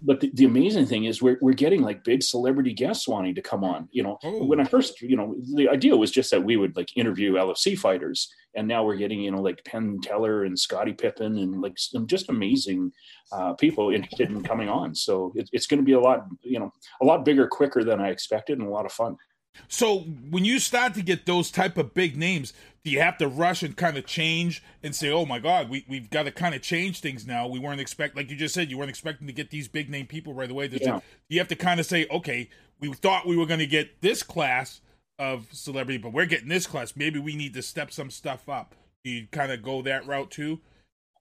[0.00, 3.42] but the, the amazing thing is we're, we're getting like big celebrity guests wanting to
[3.42, 4.18] come on you know.
[4.22, 7.78] When i first you know the idea was just that we would like interview lfc
[7.78, 8.32] fighters.
[8.54, 12.06] And now we're getting you know like penn teller and Scottie Pippen and like some
[12.06, 12.92] just amazing
[13.30, 14.94] uh, people interested in coming on.
[14.94, 18.00] So it, it's going to be a lot you know a lot bigger quicker than
[18.00, 19.16] i expected and a lot of fun
[19.66, 22.52] So when you start to get those type of big names,
[22.84, 25.84] do you have to rush and kind of change and say, "Oh my God, we
[25.88, 27.46] we've got to kind of change things now"?
[27.48, 30.06] We weren't expect, like you just said, you weren't expecting to get these big name
[30.06, 30.68] people right away.
[30.68, 31.00] There's a- Yeah.
[31.28, 32.48] you have to kind of say, "Okay,
[32.80, 34.80] we thought we were going to get this class
[35.18, 36.94] of celebrity, but we're getting this class.
[36.94, 40.30] Maybe we need to step some stuff up." Do you kind of go that route
[40.30, 40.60] too?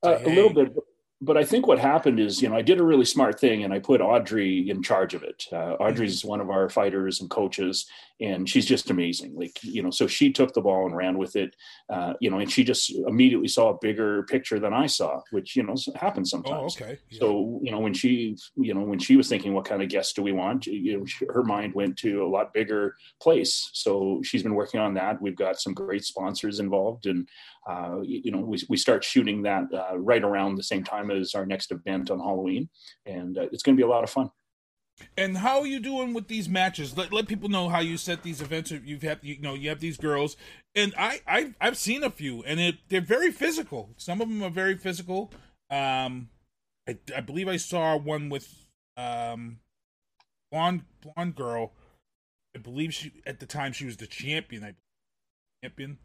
[0.03, 0.73] Uh, a little bit,
[1.19, 3.73] but I think what happened is, you know, I did a really smart thing and
[3.73, 5.45] I put Audrey in charge of it.
[5.51, 7.87] Uh, Audrey's one of our fighters and coaches,
[8.19, 9.35] and she's just amazing.
[9.35, 11.55] Like, you know, so she took the ball and ran with it,
[11.89, 15.55] uh, you know, and she just immediately saw a bigger picture than I saw, which,
[15.55, 16.77] you know, happens sometimes.
[16.79, 16.99] Oh, okay.
[17.11, 20.13] So, you know, when she, you know, when she was thinking, what kind of guests
[20.13, 20.67] do we want?
[20.67, 23.71] You know, she, her mind went to a lot bigger place.
[23.73, 25.19] So she's been working on that.
[25.21, 27.27] We've got some great sponsors involved, and
[27.67, 31.35] uh, you, know, we, we start shooting that uh, right around the same time as
[31.35, 32.69] our next event on Halloween,
[33.05, 34.31] and uh, it's going to be a lot of fun.
[35.17, 36.97] And how are you doing with these matches?
[36.97, 38.71] Let, let people know how you set these events.
[38.71, 40.37] You've had you know you have these girls,
[40.75, 43.91] and I, I I've seen a few, and it, they're very physical.
[43.97, 45.31] Some of them are very physical.
[45.69, 46.29] Um,
[46.87, 49.59] I, I believe I saw one with um,
[50.51, 51.73] blonde blonde girl.
[52.55, 54.63] I believe she at the time she was the champion.
[54.63, 54.73] I
[55.63, 55.99] champion.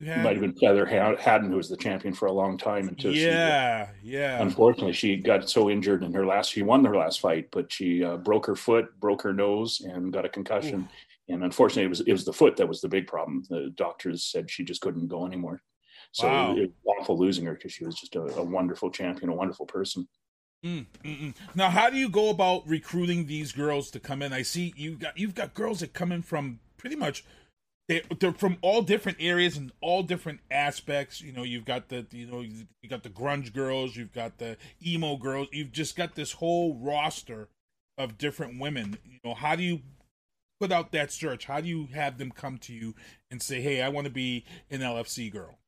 [0.00, 2.88] It might have been Heather Ha- Haddon, who was the champion for a long time
[2.88, 4.42] until she, uh, yeah, yeah.
[4.42, 6.50] unfortunately, she got so injured in her last.
[6.50, 10.12] She won her last fight, but she uh, broke her foot, broke her nose, and
[10.12, 10.88] got a concussion.
[11.28, 13.44] And unfortunately, it was it was the foot that was the big problem.
[13.48, 15.62] The doctors said she just couldn't go anymore.
[16.12, 16.56] So Wow.
[16.56, 19.66] it was awful losing her because she was just a, a wonderful champion, a wonderful
[19.66, 20.08] person.
[20.64, 21.34] Mm, mm, mm.
[21.54, 24.32] Now, how do you go about recruiting these girls to come in?
[24.32, 27.24] I see you got you've got girls that come in from pretty much
[27.90, 31.20] they they're from all different areas and all different aspects.
[31.20, 34.56] You know, you've got the you know you got the grunge girls, you've got the
[34.86, 37.48] emo girls, you've just got this whole roster
[37.98, 38.96] of different women.
[39.04, 39.80] You know, how do you
[40.60, 41.46] put out that search?
[41.46, 42.94] How do you have them come to you
[43.28, 45.59] and say, "Hey, I want to be an LFC girl"?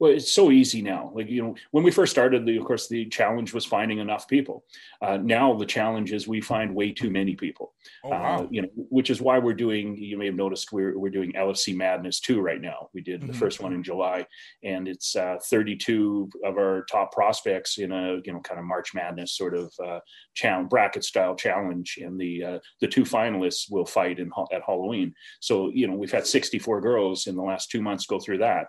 [0.00, 1.10] Well, it's so easy now.
[1.14, 4.28] Like you know, when we first started, the, of course, the challenge was finding enough
[4.28, 4.64] people.
[5.02, 7.74] Uh, now the challenge is we find way too many people.
[8.04, 8.38] Oh, wow.
[8.38, 9.96] Uh, you know, which is why we're doing.
[9.96, 12.90] You may have noticed we're we're doing LFC Madness too right now.
[12.94, 13.36] We did the Mhm.
[13.36, 14.26] first one in July,
[14.62, 18.94] and it's uh, 32 of our top prospects in a you know kind of March
[18.94, 19.98] Madness sort of uh,
[20.34, 25.12] challenge bracket style challenge, and the uh, the two finalists will fight in at Halloween.
[25.40, 28.68] So you know, we've had 64 girls in the last two months go through that.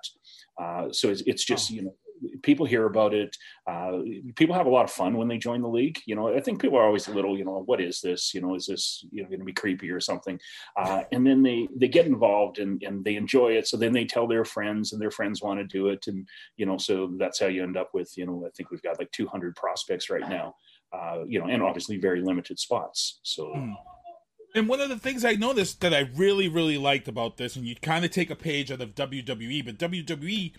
[0.59, 1.95] Uh, so it's, it's just you know
[2.43, 3.35] people hear about it.
[3.67, 3.99] Uh,
[4.35, 5.99] people have a lot of fun when they join the league.
[6.05, 8.33] You know, I think people are always a little, you know, what is this?
[8.33, 10.39] You know, is this you know going to be creepy or something?
[10.75, 13.67] Uh, and then they they get involved and and they enjoy it.
[13.67, 16.65] So then they tell their friends, and their friends want to do it, and you
[16.65, 19.11] know, so that's how you end up with you know, I think we've got like
[19.11, 20.55] 200 prospects right now.
[20.91, 23.19] Uh, you know, and obviously very limited spots.
[23.23, 23.53] So.
[24.55, 27.65] And one of the things I noticed that I really, really liked about this, and
[27.65, 30.53] you kind of take a page out of WWE, but WWE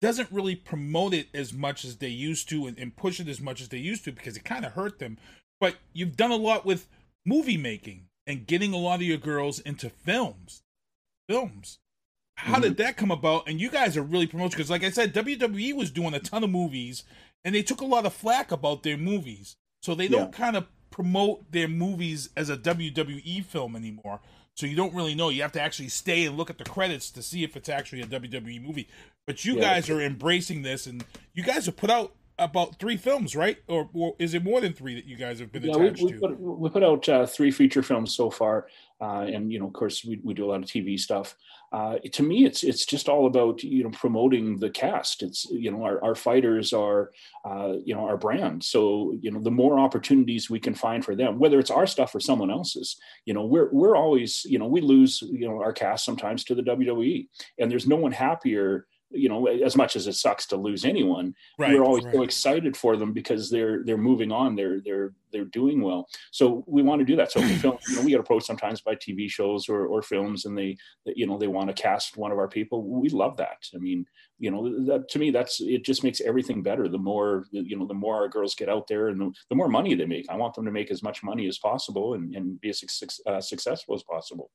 [0.00, 3.40] doesn't really promote it as much as they used to and, and push it as
[3.40, 5.18] much as they used to because it kind of hurt them.
[5.60, 6.88] But you've done a lot with
[7.26, 10.62] movie making and getting a lot of your girls into films.
[11.28, 11.78] Films.
[12.36, 12.82] How did mm-hmm.
[12.82, 13.46] that come about?
[13.46, 16.42] And you guys are really promoting because, like I said, WWE was doing a ton
[16.42, 17.04] of movies,
[17.44, 19.56] and they took a lot of flack about their movies.
[19.82, 24.20] So they don't kind of promote their movies as a WWE film anymore.
[24.54, 25.28] So you don't really know.
[25.28, 28.02] You have to actually stay and look at the credits to see if it's actually
[28.02, 28.88] a WWE movie.
[29.26, 29.60] But you Yeah.
[29.60, 33.58] guys are embracing this, and you guys have put out about three films, right?
[33.68, 36.02] Or, or is it more than three that you guys have been Yeah, we, attached
[36.02, 36.18] we, to?
[36.18, 38.66] put, we put out uh, three feature films so far,
[39.00, 41.36] uh, and you know, of course, we, we do a lot of TV stuff.
[41.72, 45.22] Uh, to me, it's it's just all about you know promoting the cast.
[45.22, 47.12] It's you know our, our fighters are
[47.44, 48.64] uh, you know our brand.
[48.64, 52.12] So you know the more opportunities we can find for them, whether it's our stuff
[52.14, 55.72] or someone else's, you know we're we're always you know we lose you know our
[55.72, 57.28] cast sometimes to the WWE,
[57.58, 61.34] and there's no one happier you know as much as it sucks to lose anyone
[61.58, 65.44] Right, we're always so excited for them because they're they're moving on they're they're they're
[65.44, 66.08] doing well.
[66.30, 67.32] So we want to do that.
[67.32, 70.44] So we film you know we get approached sometimes by tv shows or, or films
[70.44, 73.58] and they you know they want to cast one of our people we love that.
[73.74, 74.06] I mean
[74.38, 76.88] you know that to me that's it just makes everything better.
[76.88, 79.68] The more you know the more our girls get out there and the, the more
[79.68, 80.28] money they make.
[80.30, 83.26] I want them to make as much money as possible and, and be as suc-
[83.26, 84.50] uh, successful as possible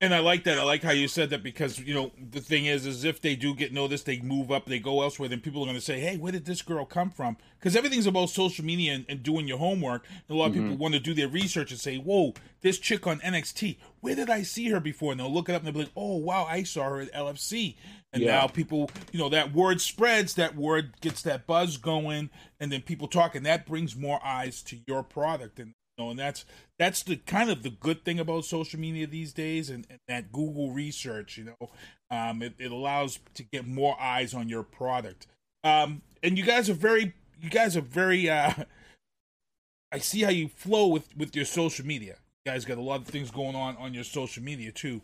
[0.00, 0.58] And I like that.
[0.58, 3.36] I like how you said that because you know the thing is, is if they
[3.36, 5.28] do get noticed, they move up, they go elsewhere.
[5.30, 8.06] Then people are going to say, "Hey, where did this girl come from?" Because everything's
[8.06, 10.04] about social media and, and doing your homework.
[10.28, 10.78] And a lot of people Mhm.
[10.78, 14.42] want to do their research and say, "Whoa, this chick on NXT, where did I
[14.42, 16.64] see her before?" And they'll look it up and they'll be like, "Oh, wow, I
[16.64, 17.76] saw her at LFC."
[18.12, 18.32] And Yeah.
[18.32, 22.28] now people, you know, that word spreads, that word gets that buzz going,
[22.60, 25.58] and then people talk, and that brings more eyes to your product.
[25.60, 26.44] And know, and that's
[26.78, 30.32] that's the kind of the good thing about social media these days, and, and that
[30.32, 31.38] Google research.
[31.38, 31.70] You know,
[32.10, 35.26] um, it, it allows to get more eyes on your product.
[35.62, 38.28] Um, and you guys are very, you guys are very.
[38.28, 38.52] Uh,
[39.92, 42.16] I see how you flow with with your social media.
[42.44, 45.00] You guys got a lot of things going on on your social media too.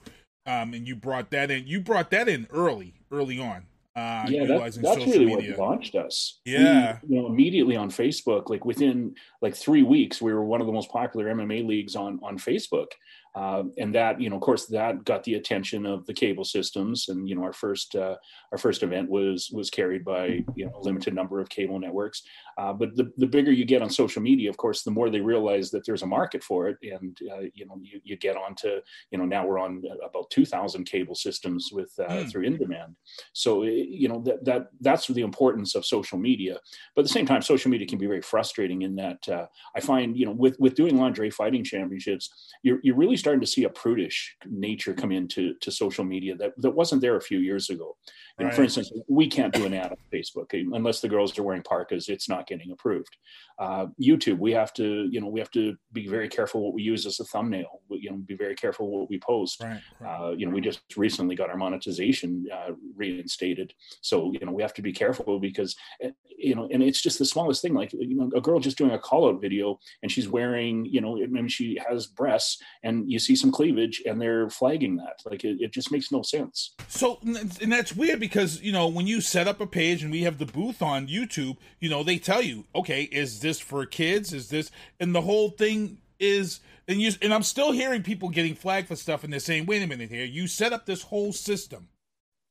[0.46, 1.66] Um, and you brought that in.
[1.66, 3.66] You brought that in early, early on.
[3.96, 5.50] Uh, yeah, that, that's really media.
[5.56, 6.40] what launched us.
[6.44, 10.60] Yeah, we, you know, immediately on Facebook, like within like three weeks, we were one
[10.60, 12.86] of the most popular MMA leagues on on Facebook.
[13.34, 17.08] Uh, and that, you know, of course, that got the attention of the cable systems.
[17.08, 18.16] And you know, our first uh,
[18.52, 22.22] our first event was was carried by you know a limited number of cable networks.
[22.60, 25.20] Uh, but the, the bigger you get on social media, of course, the more they
[25.20, 26.76] realize that there's a market for it.
[26.82, 30.44] And uh, you know, you, you get onto you know now we're on about two
[30.44, 32.30] thousand cable systems with mm.
[32.30, 32.96] through in demand.
[33.32, 36.58] So you know that that that's the importance of social media.
[36.94, 39.80] But at the same time, social media can be very frustrating in that uh, I
[39.80, 42.28] find you know with with doing lingerie fighting championships,
[42.62, 46.52] you're you're really starting to see a prudish nature come into to social media that,
[46.58, 47.96] that wasn't there a few years ago.
[48.38, 48.54] Know, right.
[48.54, 52.08] For instance, we can't do an ad on Facebook unless the girls are wearing parkas.
[52.08, 53.16] It's not getting approved.
[53.58, 56.82] Uh, YouTube, we have to, you know, we have to be very careful what we
[56.82, 57.80] use as a thumbnail.
[57.88, 59.62] We, you know, be very careful what we post.
[59.62, 60.20] Right, right.
[60.20, 64.62] Uh, you know, we just recently got our monetization uh, reinstated, so you know we
[64.62, 67.74] have to be careful because eh, you know, and it's just the smallest thing.
[67.74, 71.00] Like you know, a girl just doing a call out video and she's wearing, you
[71.00, 75.20] know, I mean, she has breasts and you see some cleavage and they're flagging that.
[75.24, 76.74] Like it, it just makes no sense.
[76.88, 80.22] So and that's weird because you know when you set up a page and we
[80.22, 84.32] have the booth on YouTube, you know, they tell you, okay, is this for kids?
[84.32, 88.54] Is this and the whole thing is and you and I'm still hearing people getting
[88.54, 91.32] flagged for stuff and they're saying, wait a minute here, you set up this whole
[91.32, 91.88] system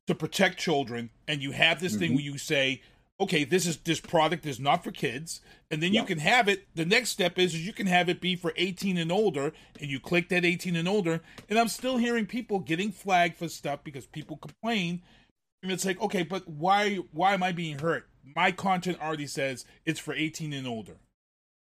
[0.06, 2.00] to protect children and you have this mm-hmm.
[2.00, 2.82] thing where you say
[3.20, 6.00] okay, this is this product is not for kids, and then yeah.
[6.00, 6.66] you can have it.
[6.74, 9.90] The next step is, is you can have it be for 18 and older, and
[9.90, 11.20] you click that 18 and older.
[11.50, 15.02] And I'm still hearing people getting flagged for stuff because people complain,
[15.62, 18.08] and it's like, okay, but why why am I being hurt?
[18.34, 20.96] My content already says it's for 18 and older,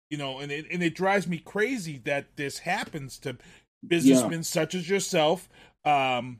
[0.09, 3.37] you know, and it and it drives me crazy that this happens to
[3.85, 4.41] businessmen yeah.
[4.41, 5.49] such as yourself.
[5.83, 6.39] Um,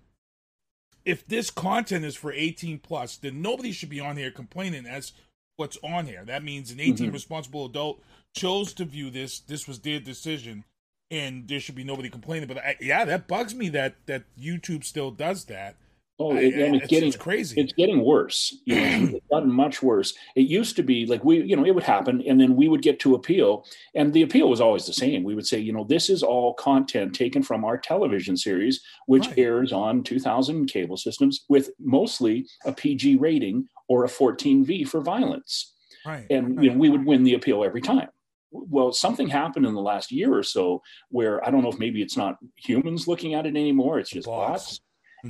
[1.04, 5.14] if this content is for 18 plus, then nobody should be on here complaining as
[5.56, 6.26] what's on here.
[6.26, 7.14] That means an 18 mm-hmm.
[7.14, 8.02] responsible adult
[8.36, 9.40] chose to view this.
[9.40, 10.66] This was their decision,
[11.12, 12.48] and there should be nobody complaining.
[12.48, 15.76] But I, yeah, that bugs me that that YouTube still does that.
[16.17, 17.60] Oh, it, and it's, it's getting it's crazy.
[17.60, 18.58] It's getting worse.
[18.63, 20.13] You know, it's gotten much worse.
[20.36, 22.82] It used to be like we, you know, it would happen, and then we would
[22.82, 25.23] get to appeal, and the appeal was always the same.
[25.23, 29.28] We would say, you know, this is all content taken from our television series, which
[29.28, 29.39] right.
[29.39, 35.73] airs on 2,000 cable systems with mostly a PG rating or a 14V for violence.
[36.06, 36.25] Right.
[36.30, 36.63] And right.
[36.63, 38.10] you know, we would win the appeal every time
[38.51, 42.01] well something happened in the last year or so where i don't know if maybe
[42.01, 44.82] it's not humans looking at it anymore it's just bots, bots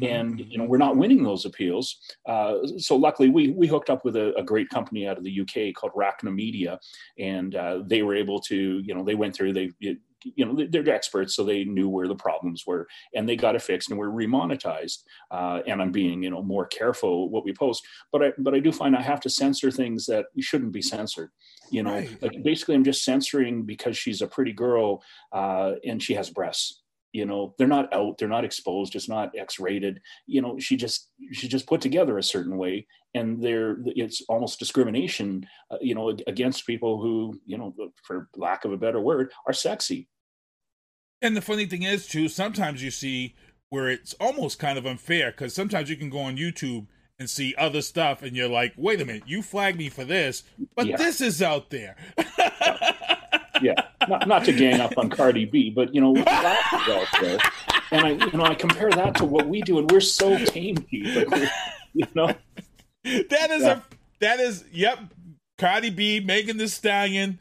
[0.04, 1.98] and you know we're not winning those appeals.
[2.26, 5.42] Uh, so luckily, we we hooked up with a, a, great company out of the
[5.42, 6.80] UK called Rachna Media,
[7.18, 9.72] and uh, they were able to you know they went through they
[10.36, 13.62] you know they're experts so they knew where the problems were and they got it
[13.62, 17.86] fixed and we're remonetized uh, and i'm being you know more careful what we post
[18.12, 21.30] but i but i do find i have to censor things that shouldn't be censored
[21.70, 22.22] you know right.
[22.22, 26.82] like basically i'm just censoring because she's a pretty girl uh, and she has breasts
[27.16, 30.02] you know they're not out they're not exposed it's not x-rated.
[30.28, 34.60] You know she just she just put together a certain way and there it's almost
[34.60, 37.74] discrimination uh, you know against people who you know
[38.04, 40.10] for lack of a better word are sexy.
[41.22, 43.36] And the funny thing is too sometimes you see
[43.70, 46.86] where it's almost kind of unfair because sometimes you can go on youtube
[47.18, 50.44] and see other stuff and you're like wait a minute you flagged me for this
[50.76, 50.98] but yeah.
[50.98, 51.96] this is out there
[53.62, 53.74] yeah,
[54.08, 57.52] not, not to gang up on Cardi B, but you know, that is out
[57.92, 60.76] and I, you know, I compare that to what we do, and we're so tame,
[60.76, 61.52] like
[61.94, 62.34] you know.
[63.04, 63.78] That is yeah.
[63.78, 63.82] a
[64.20, 65.00] that is yep,
[65.58, 67.40] Cardi B, Megan Thee Stallion.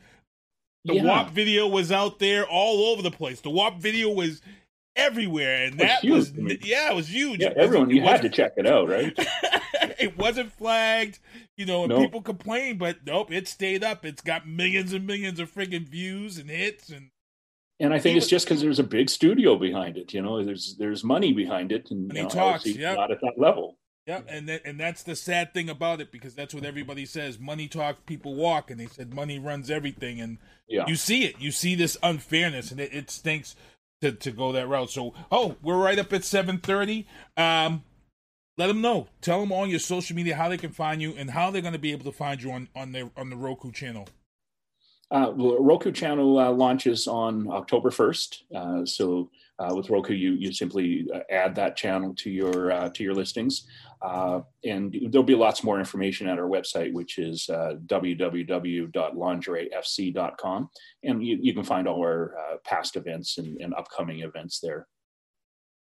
[0.85, 1.05] The yeah.
[1.05, 3.41] WAP video was out there all over the place.
[3.41, 4.43] The WAP video was
[4.95, 7.41] everywhere, and that was, was yeah, it was huge.
[7.41, 9.17] Yeah, everyone, you had to check it out, right?
[10.05, 11.19] it wasn't flagged,
[11.57, 12.03] you know, and nope.
[12.03, 14.05] people complain, but nope, it stayed up.
[14.05, 17.11] It's got millions and millions of freaking views and hits, and
[17.81, 20.15] and I think it's just because there's a big studio behind it.
[20.15, 22.67] You know, there's there's money behind it, and money you know, talks.
[22.67, 23.79] Yeah, not at that level.
[24.07, 27.39] Yep, and that, and that's the sad thing about it because that's what everybody says.
[27.39, 30.37] Money talks, people walk, and they said money runs everything, and
[30.69, 30.85] yeah.
[30.87, 31.37] you see it.
[31.41, 33.57] You see this unfairness, and it, it stinks
[34.03, 34.91] to, to go that route.
[34.91, 37.07] So, oh, we're right up at seven thirty.
[37.39, 37.83] Um,
[38.57, 39.09] let them know.
[39.21, 41.75] Tell them on your social media how they can find you and how they're going
[41.75, 44.09] to be able to find you on on their on the Roku channel.
[45.11, 48.37] Uh, Roku channel uh, launches on October 1st.
[48.55, 52.89] Uh, so uh, with Roku, you you simply uh, add that channel to your uh,
[52.91, 53.69] to your listings,
[54.03, 60.71] uh, and there'll be lots more information at our website, which is uh, www.lingeriefc.com,
[61.05, 62.35] and you, you can find all our
[62.65, 64.89] past events and, and upcoming events there.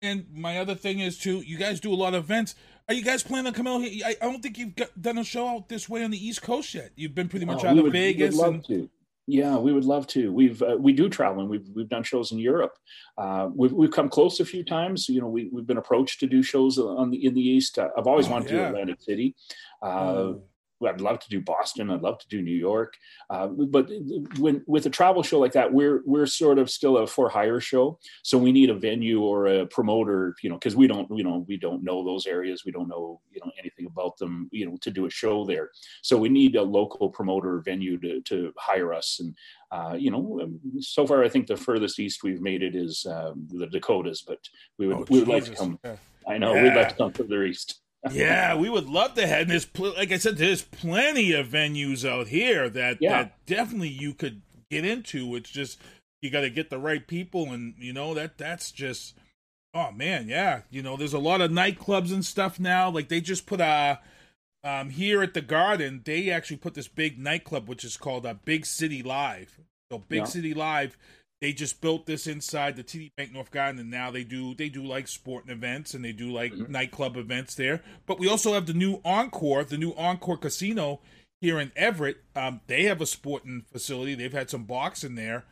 [0.04, 2.54] And my other thing is too, you guys do a lot of events.
[2.88, 4.04] Are you guys planning on coming out here?
[4.06, 6.42] I, I don't think you've got, done a show out this way on the East
[6.42, 6.90] Coast yet.
[6.96, 8.36] You've been pretty much Oh, out of would- we would Vegas.
[8.36, 8.90] love and, to.
[9.26, 10.30] Yeah, we would love to.
[10.30, 12.74] We've uh, we do travel, and we've we've done shows in Europe.
[13.16, 15.08] Uh, we've we've come close a few times.
[15.08, 17.78] You know, we we've been approached to do shows on the in the East.
[17.78, 19.34] Uh, I've always Oh, wanted to do Atlantic City.
[19.80, 20.42] Uh, Oh.
[20.86, 21.90] I'd love to do Boston.
[21.90, 22.94] I'd love to do New York.
[23.30, 23.90] Uh, but
[24.38, 27.60] when with a travel show like that, we're we're sort of still a for hire
[27.60, 31.22] show, so we need a venue or a promoter, you know, because we don't, you
[31.22, 32.64] know, we don't know those areas.
[32.64, 35.70] We don't know, you know, anything about them, you know, to do a show there.
[36.02, 39.20] So we need a local promoter venue to to hire us.
[39.20, 39.36] And
[39.70, 43.06] uh, you know, um, so far I think the furthest east we've made it is
[43.06, 44.38] um, the Dakotas, but
[44.78, 45.78] we would Oh, we would like to come.
[45.84, 45.96] Yeah.
[46.26, 47.80] I know we'd like to come further east.
[48.12, 49.42] Yeah, we would love to have.
[49.42, 53.22] And there's, pl- like I said, there's plenty of venues out here that Yeah.
[53.24, 55.34] that definitely you could get into.
[55.36, 55.80] It's just
[56.22, 59.14] you got to get the right people, and you know that that's just.
[59.76, 60.60] Oh man, yeah.
[60.70, 62.88] You know, there's a lot of nightclubs and stuff now.
[62.90, 64.00] Like they just put a.
[64.62, 68.32] Um, here at the Garden, they actually put this big nightclub, which is called a
[68.32, 69.58] Big City Live.
[69.92, 70.24] So Big Yeah.
[70.24, 70.96] City Live,
[71.44, 74.70] they just built this inside the TD Bank North Garden, and now they do they
[74.70, 77.82] do like sporting events and they do like nightclub events there.
[78.06, 81.00] But we also have the new Encore, the new Encore Casino
[81.42, 82.16] here in Everett.
[82.34, 84.14] Um, they have a sporting facility.
[84.14, 85.44] They've had some boxing there.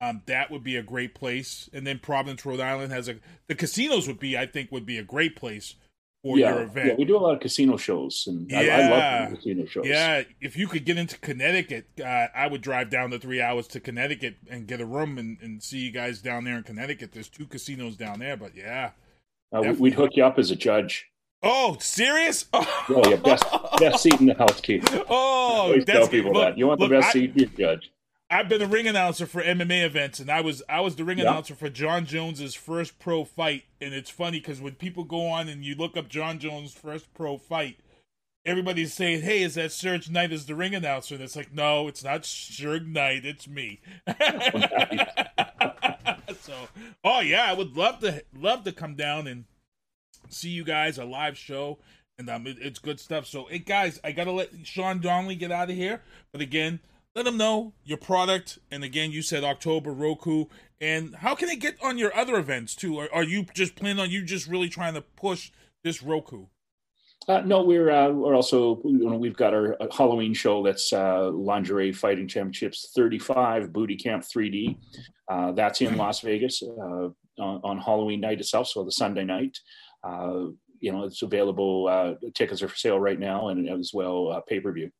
[0.00, 1.68] Um, that would be a great place.
[1.72, 3.16] And then Providence, Rhode Island has a
[3.48, 5.74] the casinos would be I think would be a great place
[6.22, 6.86] for yeah, your event.
[6.88, 9.86] yeah, we do a lot of casino shows, and I, I love casino shows.
[9.86, 13.66] Yeah, if you could get into Connecticut, uh, I would drive down the three hours
[13.68, 17.12] to Connecticut and get a room and, and see you guys down there in Connecticut.
[17.12, 18.90] There's two casinos down there, but yeah.
[19.52, 21.06] Uh, we- we'd hook you up as a judge.
[21.42, 22.44] Oh, serious?
[22.52, 23.44] Oh, Oh yeah, best
[23.78, 24.84] best seat in the house, Keith.
[25.08, 27.90] oh Always that's tell people look, that you want the best I- seat, you judge.
[28.30, 31.18] I've been a ring announcer for MMA events, and I was I was the ring
[31.18, 31.24] Yeah.
[31.30, 33.64] announcer for Jon Jones's first pro fight.
[33.80, 37.12] And it's funny because when people go on and you look up Jon Jones' first
[37.12, 37.80] pro fight,
[38.46, 41.88] everybody's saying, "Hey, is that Serge Knight as the ring announcer?" And it's like, no,
[41.88, 43.80] it's not Serge Knight, it's me.
[46.40, 46.54] so,
[47.04, 49.44] oh yeah, I would love to love to come down and
[50.28, 51.78] see you guys a live show.
[52.18, 53.26] And um, it, it's good stuff.
[53.26, 56.02] So, hey guys, I gotta let Shaun Donnelly get out of here.
[56.32, 56.80] But again,
[57.14, 58.58] let them know your product.
[58.70, 60.46] And again, you said October Roku.
[60.80, 62.98] And how can they get on your other events too?
[62.98, 65.50] Are, are you just planning on you just really trying to push
[65.82, 66.46] this Roku?
[67.28, 70.90] Uh, no, we're uh, we're also you know, we've got our uh, Halloween show that's
[70.92, 74.78] uh, lingerie fighting championships 35 booty camp 3D.
[75.28, 77.08] Uh, that's in Las Vegas uh,
[77.38, 79.58] on, on Halloween night itself, so the Sunday night.
[80.82, 82.16] You know, it's available.
[82.34, 84.90] Tickets are for sale right now, and as well pay per view.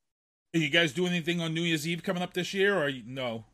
[0.55, 3.03] Are you guys doing anything on New Year's Eve coming up this year, or you,
[3.07, 3.45] no?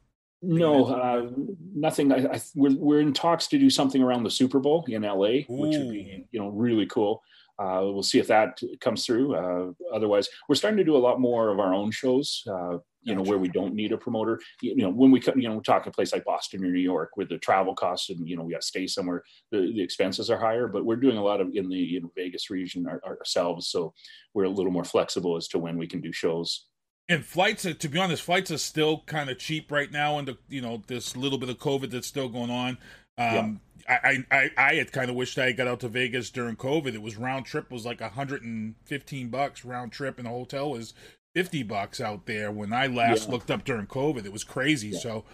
[0.40, 1.30] No, uh,
[1.74, 2.12] nothing.
[2.12, 5.40] I, I, we're we're in talks to do something around the Super Bowl in LA,
[5.49, 7.22] which would be you know really cool.
[7.59, 9.34] Uh, we'll see if that comes through.
[9.34, 12.42] Uh, otherwise, we're starting to do a lot more of our own shows.
[12.47, 14.40] Uh, you know, where we don't need a promoter.
[14.61, 16.68] You, you know, when we come, you know we talk a place like Boston or
[16.68, 19.22] New York, where the travel costs and you know we got to stay somewhere,
[19.53, 20.66] the, the expenses are higher.
[20.66, 23.94] But we're doing a lot of in the you know, Vegas region our, ourselves, so
[24.34, 26.66] we're a little more flexible as to when we can do shows.
[27.09, 30.36] And flights, are, to be honest, flights are still kind of cheap right now, and
[30.48, 32.78] you know this little bit of COVID that's still going on.
[33.18, 36.57] Um, I, I, I, I had kind of wished I got out to Vegas during
[36.57, 36.94] COVID.
[36.94, 40.70] It was round trip was like hundred and fifteen bucks round trip, and the hotel
[40.72, 40.94] was
[41.32, 42.50] fifty bucks out there.
[42.50, 43.32] When I last Yeah.
[43.32, 44.92] looked up during COVID, it was crazy.
[44.92, 45.24] So,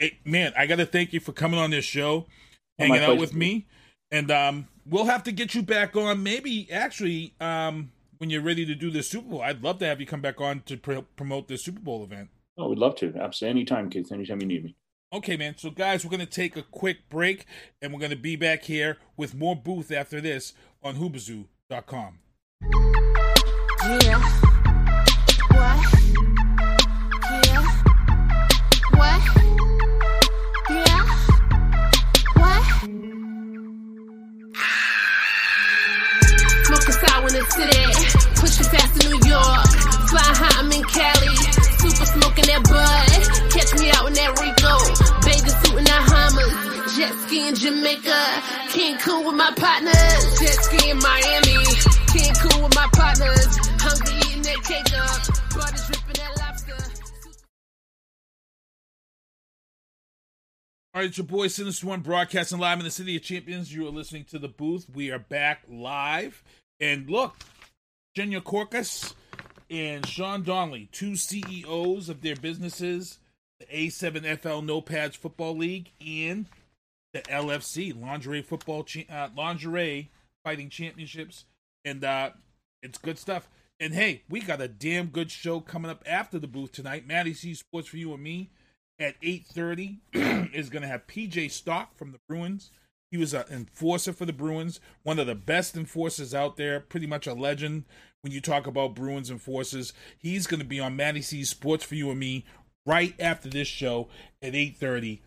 [0.00, 3.18] it, man, I got to thank you for coming on this show, Oh, hanging out
[3.18, 3.66] with me,
[4.10, 6.22] and um, we'll have to get you back on.
[6.24, 7.92] Maybe actually, um,
[8.22, 10.40] when you're ready to do the Super Bowl, I'd love to have you come back
[10.40, 12.28] on to pr- promote the Super Bowl event.
[12.56, 13.12] Oh, we'd love to.
[13.20, 14.12] Absolutely, anytime, Keith.
[14.12, 14.76] Anytime you need me.
[15.12, 15.56] Okay, man.
[15.58, 17.46] So, guys, we're going to take a quick break
[17.82, 20.52] and we're going to be back here with more booth after this
[20.84, 22.20] on Hoobazoo.com.
[24.04, 24.20] Yeah.
[25.50, 25.82] What?
[27.44, 27.64] Yeah.
[28.94, 29.22] What?
[30.70, 31.04] Yeah.
[32.36, 32.62] What?
[36.66, 37.91] Smoking sour in the city.
[40.12, 41.36] Fly high, I'm in Cali.
[41.80, 43.48] Super smoking that bud.
[43.48, 44.76] Catch me out in that Rico.
[45.24, 46.52] Bathing suit in that Hammers.
[46.92, 48.20] Jet ski in Jamaica.
[48.76, 50.22] Cancun with my partners.
[50.36, 51.64] Jet ski in Miami.
[52.12, 53.56] Cancun with my partners.
[53.80, 55.16] Hungry eating that cake up.
[55.56, 56.76] Butter dripping that lobster.
[60.92, 63.72] All right, it's your boy Sinister One broadcasting live in the City of Champions.
[63.72, 64.84] You are listening to the booth.
[64.92, 66.44] We are back live.
[66.80, 67.34] And look,
[68.14, 69.14] Sener Korkusuz
[69.72, 73.18] and Shaun Donnelly, two CEOs of their businesses,
[73.58, 76.46] the A7FL No Pads Football League and
[77.14, 80.10] the LFC Lingerie Football uh, Lingerie
[80.44, 81.46] Fighting Championships,
[81.86, 82.30] and uh,
[82.82, 83.48] it's good stuff.
[83.80, 87.06] And hey, we got a damn good show coming up after the booth tonight.
[87.06, 88.50] Mattie C Sports for you and me
[88.98, 92.70] at eight thirty is going to have PJ Stock from the Bruins.
[93.10, 97.06] He was an enforcer for the Bruins, one of the best enforcers out there, pretty
[97.06, 97.84] much a legend
[98.22, 99.92] when you talk about Bruins and Forces.
[100.18, 102.44] He's going to be on Mattie C Sports for you and me
[102.86, 104.08] right after this show
[104.40, 105.22] at eight thirty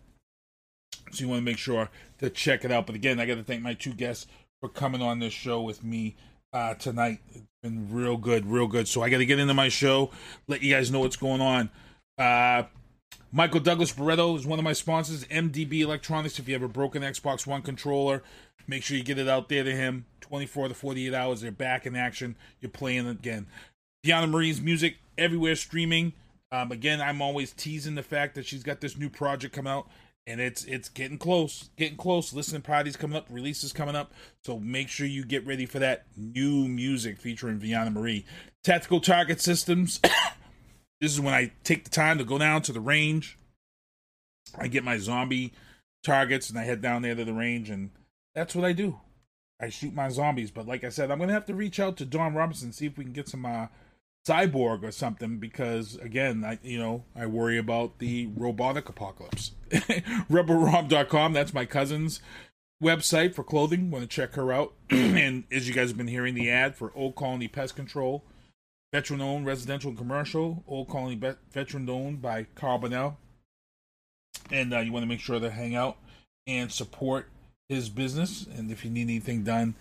[1.12, 1.88] so you want to make sure
[2.18, 2.86] to check it out.
[2.86, 4.26] But again, I got to thank my two guests
[4.60, 6.16] for coming on this show with me
[6.52, 7.20] uh, tonight.
[7.32, 8.88] It's been real good, real good.
[8.88, 10.10] So I got to get into my show,
[10.48, 11.70] let you guys know what's going on.
[12.18, 12.64] Uh,
[13.30, 16.38] Michael Douglas Barreto is one of my sponsors, MDB Electronics.
[16.38, 18.22] If you have a broken Xbox One controller,
[18.66, 20.06] make sure you get it out there to him.
[20.20, 22.36] 24 to 48 hours, they're back in action.
[22.60, 23.46] You're playing again.
[24.04, 26.12] Veana Marie's music everywhere streaming.
[26.50, 29.88] Um, again, I'm always teasing the fact that she's got this new project coming out
[30.26, 32.32] and it's it's getting close, getting close.
[32.32, 34.12] Listening parties coming up, releases coming up.
[34.44, 38.24] So make sure you get ready for that new music featuring Veana Marie.
[38.64, 40.00] Tactical target systems.
[41.00, 43.38] this is when I take the time to go down to the range.
[44.58, 45.52] I get my zombie
[46.02, 47.90] targets and I head down there to the range, and
[48.36, 49.00] that's what I do.
[49.60, 50.52] I shoot my zombies.
[50.52, 52.96] But like I said, I'm gonna have to reach out to Don Robinson see if
[52.96, 53.66] we can get some uh,
[54.26, 59.52] cyborg or something because again i you know i worry about the robotic apocalypse
[60.28, 62.20] rebelrom.com that's my cousin's
[62.82, 66.34] website for clothing want to check her out and as you guys have been hearing
[66.34, 68.24] the ad for old colony pest control
[68.92, 73.18] veteran owned residential and commercial old colony Be- veteran owned by carl Bonnell.
[74.50, 75.98] and uh, you want to make sure to hang out
[76.48, 77.28] and support
[77.68, 79.74] his business and if you need anything done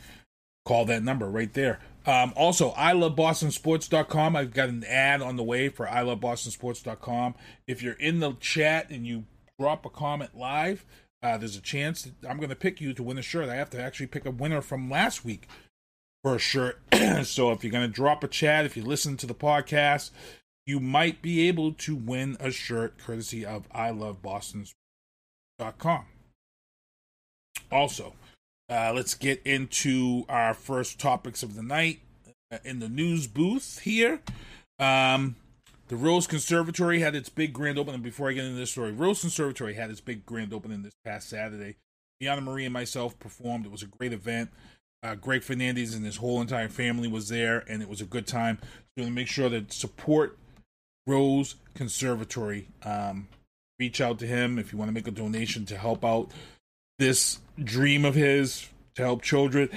[0.65, 1.79] call that number right there.
[2.05, 4.35] Um, also, I love BostonSports.com.
[4.35, 7.35] I've got an ad on the way for I love BostonSports.com.
[7.67, 9.25] If you're in the chat and you
[9.59, 10.85] drop a comment live,
[11.23, 13.49] uh, there's a chance I'm going to pick you to win a shirt.
[13.49, 15.47] I have to actually pick a winner from last week
[16.23, 16.81] for a shirt.
[17.23, 20.11] so if you're going to drop a chat, if you listen to the podcast,
[20.67, 26.05] you might be able to win a shirt courtesy of I love BostonSports.com.
[27.75, 28.13] Also,
[28.69, 31.99] uh, let's get into our first topics of the night
[32.49, 34.21] uh, in the news booth here.
[34.79, 35.35] Um,
[35.89, 38.01] the Rose Conservatory had its big grand opening.
[38.01, 41.27] Before I get into this story, Rose Conservatory had its big grand opening this past
[41.27, 41.75] Saturday.
[42.23, 43.65] Veana Marie and myself performed.
[43.65, 44.51] It was a great event.
[45.03, 48.25] Uh, Greg Fernandez and his whole entire family was there, and it was a good
[48.25, 48.57] time.
[48.97, 50.37] So to make sure to support
[51.05, 53.27] Rose Conservatory, um,
[53.79, 56.31] reach out to him if you want to make a donation to help out
[56.97, 59.69] this dream of his to help children.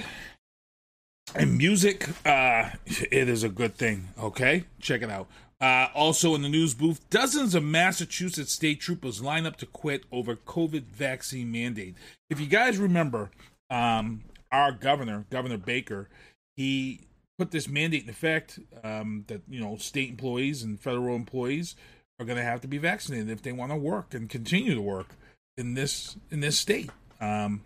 [1.35, 4.09] And music, uh, it is a good thing.
[4.19, 5.27] Okay, check it out.
[5.61, 10.05] Uh, also in the news booth, dozens of Massachusetts state troopers line up to quit
[10.11, 11.95] over COVID vaccine mandate.
[12.29, 13.29] If you guys remember,
[13.69, 16.09] um, our governor, Governor Baker,
[16.55, 17.01] he
[17.37, 21.75] put this mandate in effect um, that you know state employees and federal employees
[22.19, 24.81] are going to have to be vaccinated if they want to work and continue to
[24.81, 25.15] work
[25.57, 26.89] in this in this state.
[27.19, 27.63] Um,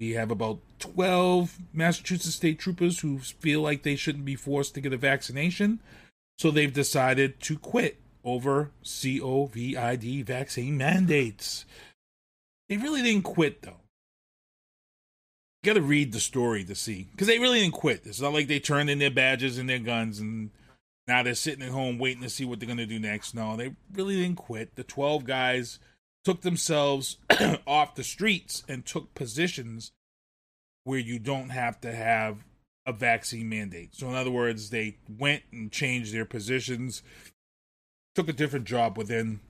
[0.00, 4.80] we have about 12 Massachusetts state troopers who feel like they shouldn't be forced to
[4.80, 5.80] get a vaccination.
[6.38, 11.64] So they've decided to quit over COVID vaccine mandates.
[12.68, 13.80] They really didn't quit, though.
[15.62, 17.08] You got to read the story to see.
[17.10, 18.02] Because they really didn't quit.
[18.04, 20.50] It's not like they turned in their badges and their guns and
[21.06, 23.34] now they're sitting at home waiting to see what they're to do next.
[23.34, 24.74] No, they really didn't quit.
[24.74, 25.78] The 12 guys
[26.24, 27.18] took themselves
[27.66, 29.92] off the streets and took positions
[30.84, 32.44] where you don't have to have
[32.86, 33.94] a vaccine mandate.
[33.94, 37.02] So in other words, they went and changed their positions,
[38.14, 39.40] took a different job within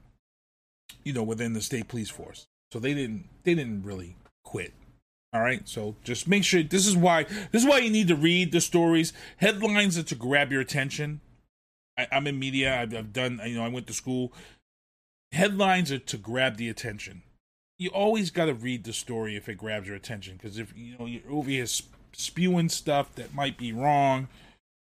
[1.03, 2.47] you know, within the state police force.
[2.73, 4.73] So they didn't they didn't really quit.
[5.33, 8.17] All right, so just make sure this is why this is why you need to
[8.17, 9.13] read the stories.
[9.39, 11.21] Headlines are to grab your attention.
[11.99, 12.81] I, am in media.
[12.81, 13.41] I've, I've done.
[13.45, 14.33] You know, I went to school
[15.35, 17.23] headlines are to grab the attention.
[17.79, 20.97] You always got to read the story if it grabs your attention, because if you
[20.97, 21.67] know you're over here
[22.13, 24.29] spewing stuff that might be wrong,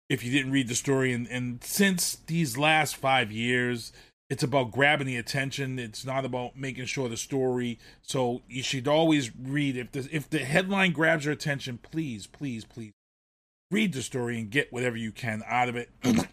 [0.09, 3.93] if you didn't read the story, and and since these last five years,
[4.29, 5.77] it's about grabbing the attention.
[5.77, 7.77] It's not about making sure the story.
[8.01, 12.65] So you should always read if the if the headline grabs your attention, please, please,
[12.65, 12.93] please
[13.69, 15.89] read the story and get whatever you can out of it,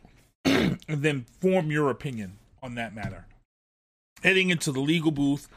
[0.44, 3.27] and then form your opinion on that matter
[4.22, 5.48] heading into the legal booth.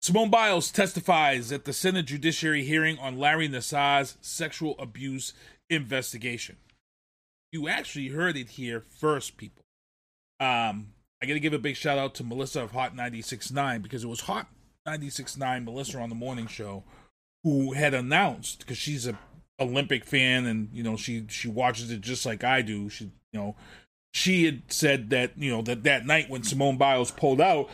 [0.00, 5.32] Simone Biles testifies at the Senate Judiciary hearing on Larry Nassar's sexual abuse
[5.70, 6.56] investigation.
[7.52, 9.64] You actually heard it here first, people.
[10.38, 10.88] Um,
[11.22, 14.08] I got to give a big shout out to Melissa of Hot 96.9 because it
[14.08, 14.48] was Hot
[14.86, 16.84] 96.9 Melissa on the morning show
[17.42, 19.18] who had announced because she's a
[19.58, 22.88] Olympic fan and you know she she watches it just like I do.
[22.90, 23.56] She you know
[24.12, 27.70] she had said that you know that that night when Simone Biles pulled out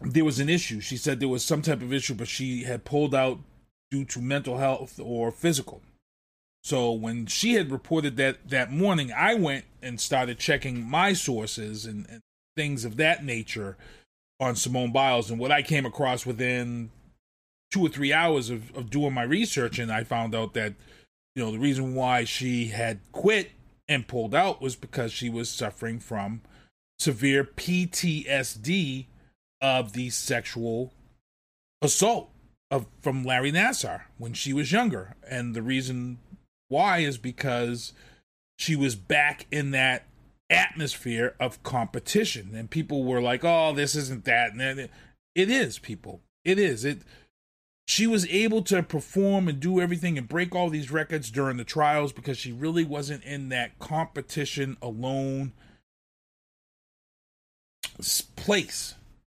[0.00, 0.80] there was an issue.
[0.80, 3.38] She said there was some type of issue, but she had pulled out
[3.90, 5.82] due to mental health or physical.
[6.62, 11.84] So when she had reported that that morning, I went and started checking my sources
[11.84, 12.20] and, and
[12.56, 13.76] things of that nature
[14.40, 15.30] on Simone Biles.
[15.30, 16.90] And what I came across within
[17.70, 20.74] two or three hours of, of doing my research, and I found out that,
[21.34, 23.50] you know, the reason why she had quit
[23.88, 26.40] and pulled out was because she was suffering from
[26.98, 29.06] severe PTSD
[29.60, 30.92] of the sexual
[31.82, 32.30] assault
[32.70, 35.16] of from Larry Nassar when she was younger.
[35.28, 36.18] And the reason
[36.68, 37.92] why is because
[38.58, 40.06] she was back in that
[40.50, 44.88] atmosphere of competition and people were like, "Oh, this isn't that." And then
[45.34, 46.20] it is, people.
[46.44, 46.84] It is.
[46.84, 47.02] It
[47.86, 51.64] she was able to perform and do everything and break all these records during the
[51.64, 55.52] trials because she really wasn't in that competition alone
[58.36, 58.94] place.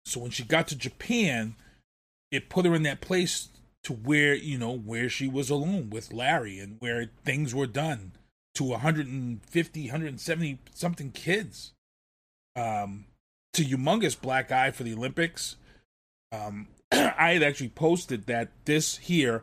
[0.07, 1.57] So when she got to Japan,
[2.31, 3.49] it put her in that place
[3.85, 8.13] to where, you know, where she was alone with Larry and where things were done
[8.55, 11.73] to 150, 170 something kids.
[12.55, 13.07] Um,
[13.53, 15.57] to humongous black eye for the Olympics.
[16.31, 19.43] Um, I had actually posted that this here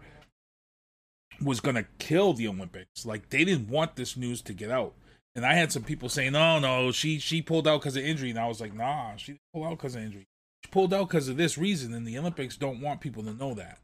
[1.41, 3.05] was going to kill the Olympics.
[3.05, 4.93] Like they didn't want this news to get out.
[5.35, 8.29] And I had some people saying, "No, no, she she pulled out because of injury,"
[8.29, 10.27] and I was like, "Nah, she pulled out because of injury.
[10.71, 13.79] Pulled out because of this reason." And the Olympics don't want people to know that.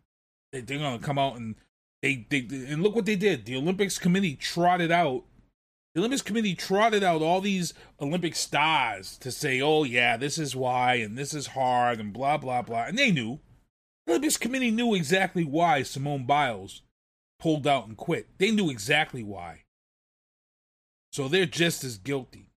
[0.51, 1.55] They, they're to come out and
[2.01, 3.45] they, they and look what they did.
[3.45, 5.25] The Olympics committee trotted out.
[5.93, 10.55] The Olympics committee trotted out all these Olympic stars to say, "Oh yeah, this is
[10.55, 13.39] why, and this is hard, and blah blah blah," and they knew.
[14.05, 16.81] The Olympics committee knew exactly why Simone Biles
[17.39, 18.27] pulled out and quit.
[18.37, 19.63] They knew exactly why.
[21.11, 22.49] So they're just as guilty.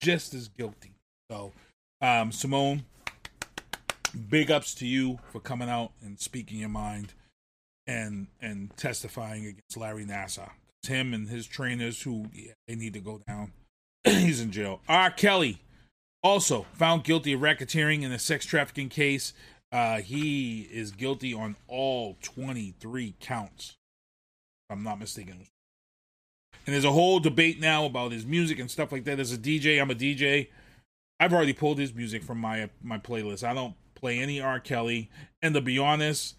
[0.00, 0.92] Just as guilty.
[1.30, 1.52] So,
[2.00, 2.84] um, Simone,
[4.28, 7.12] big ups to you for coming out and speaking your mind
[7.86, 10.50] and and testifying against Larry Nassar.
[10.82, 13.52] It's him and his trainers who yeah, they need to go down.
[14.04, 14.80] He's in jail.
[14.88, 15.10] R.
[15.10, 15.60] Kelly,
[16.22, 19.32] also found guilty of racketeering in a sex trafficking case.
[19.72, 23.76] Uh, he is guilty on all 23 counts.
[24.70, 25.46] I'm not mistaken.
[26.66, 29.20] And there's a whole debate now about his music and stuff like that.
[29.20, 30.48] As a DJ, I'm a DJ.
[31.18, 33.46] I've already pulled his music from my my playlist.
[33.46, 34.60] I don't play any R.
[34.60, 35.10] Kelly.
[35.42, 36.36] And to be honest,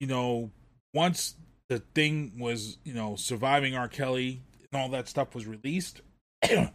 [0.00, 0.50] you know,
[0.94, 1.34] once
[1.68, 3.88] the thing was, you know, surviving R.
[3.88, 6.02] Kelly and all that stuff was released,
[6.42, 6.70] a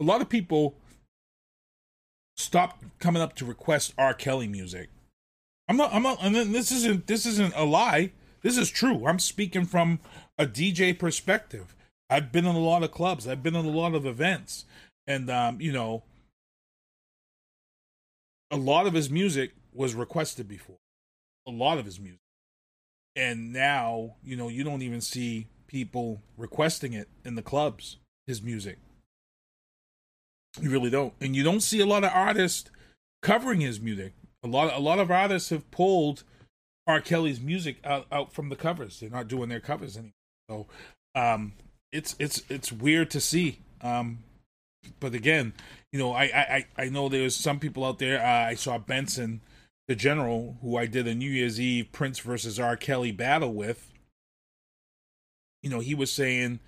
[0.00, 0.76] lot of people
[2.36, 4.14] stopped coming up to request R.
[4.14, 4.90] Kelly music.
[5.68, 5.92] I'm not.
[5.92, 6.18] I'm not.
[6.22, 7.06] And then this isn't.
[7.06, 8.12] This isn't a lie.
[8.42, 9.06] This is true.
[9.06, 10.00] I'm speaking from
[10.38, 11.74] a DJ perspective.
[12.08, 13.28] I've been in a lot of clubs.
[13.28, 14.64] I've been in a lot of events,
[15.06, 16.04] and um, you know,
[18.50, 20.78] a lot of his music was requested before.
[21.46, 22.20] A lot of his music,
[23.16, 27.96] and now you know you don't even see people requesting it in the clubs.
[28.26, 28.78] His music,
[30.60, 32.70] you really don't, and you don't see a lot of artists
[33.22, 34.12] covering his music.
[34.42, 36.24] A lot, a lot of artists have pulled
[36.86, 37.00] R.
[37.00, 39.00] Kelly's music out, out from the covers.
[39.00, 40.12] They're not doing their covers anymore.
[40.50, 40.66] So,
[41.14, 41.52] um,
[41.92, 43.60] it's it's it's weird to see.
[43.82, 44.18] Um,
[45.00, 45.52] but again,
[45.92, 48.22] you know, I I I know there's some people out there.
[48.22, 49.40] Uh, I saw Benson,
[49.86, 52.76] the general, who I did a New Year's Eve Prince versus R.
[52.76, 53.92] Kelly battle with.
[55.62, 56.60] You know, he was saying,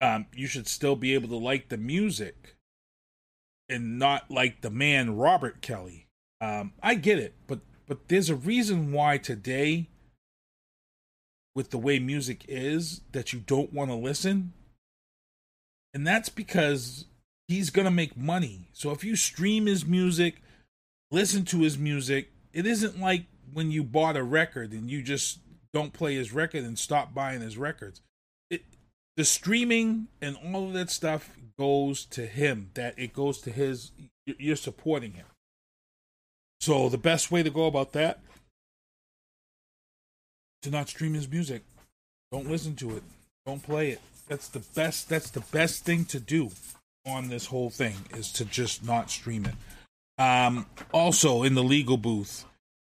[0.00, 2.56] um, you should still be able to like the music,
[3.68, 6.06] and not like the man Robert Kelly.
[6.40, 9.88] Um, I get it, but but there's a reason why today
[11.54, 14.52] with the way music is that you don't want to listen.
[15.92, 17.06] And that's because
[17.48, 18.68] he's to make money.
[18.72, 20.42] So if you stream his music,
[21.10, 25.40] listen to his music, it isn't like when you bought a record and you just
[25.72, 28.00] don't play his record and stop buying his records.
[28.50, 28.62] It
[29.16, 32.70] the streaming and all of that stuff goes to him.
[32.74, 33.92] That it goes to his
[34.26, 35.26] you're supporting him.
[36.60, 38.20] So the best way to go about that
[40.62, 41.62] to not stream his music.
[42.32, 43.02] Don't listen to it.
[43.44, 44.00] Don't play it.
[44.28, 46.50] That's the best that's the best thing to do
[47.06, 49.54] on this whole thing is to just not stream it.
[50.22, 52.44] Um, also in the legal booth,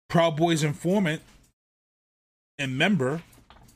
[0.09, 1.21] Proud Boys informant
[2.57, 3.23] and member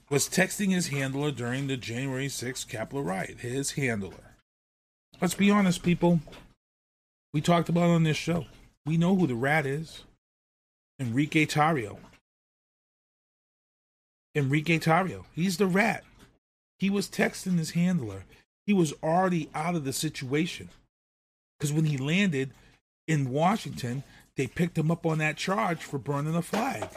[0.10, 3.40] was texting his handler during the January 6th Capitol riot.
[3.40, 4.36] His handler.
[5.22, 6.22] Let's be honest, people.
[7.34, 8.46] We talked about on this show.
[8.86, 10.04] We know who the rat is.
[11.00, 11.98] Enrique Tarrio.
[14.36, 15.26] Enrique Tarrio.
[15.36, 16.04] He's the rat.
[16.78, 18.24] He was texting his handler.
[18.70, 20.70] He was already out of the situation.
[21.58, 22.52] Because when he landed
[23.08, 24.04] in Washington,
[24.38, 26.88] they picked him up on that charge for burning a flag.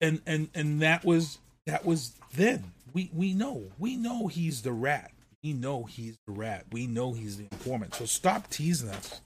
[0.00, 2.72] And and and that was that was then.
[2.94, 3.64] We we know.
[3.78, 5.10] We know he's the rat.
[5.44, 6.64] We know he's the rat.
[6.72, 7.94] We know he's the informant.
[7.96, 9.20] So stop teasing us.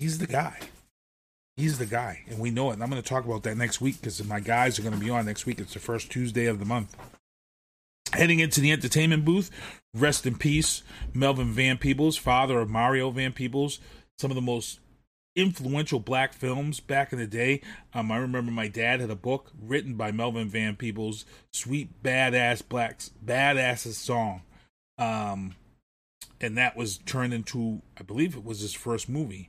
[0.00, 0.58] He's the guy.
[1.56, 2.72] He's the guy, and we know it.
[2.72, 5.00] And I'm going to talk about that next week because my guys are going to
[5.00, 5.60] be on next week.
[5.60, 6.96] It's the first Tuesday of the month.
[8.12, 9.50] Heading into the entertainment booth,
[9.94, 10.82] rest in peace,
[11.14, 13.80] Melvin Van Peebles, father of Mario Van Peebles.
[14.18, 14.80] Some of the most
[15.34, 17.62] influential black films back in the day.
[17.94, 22.68] Um, I remember my dad had a book written by Melvin Van Peebles, "Sweet Badass
[22.68, 24.42] Blacks Badasses Song,"
[24.98, 25.56] um,
[26.40, 29.48] and that was turned into, I believe, it was his first movie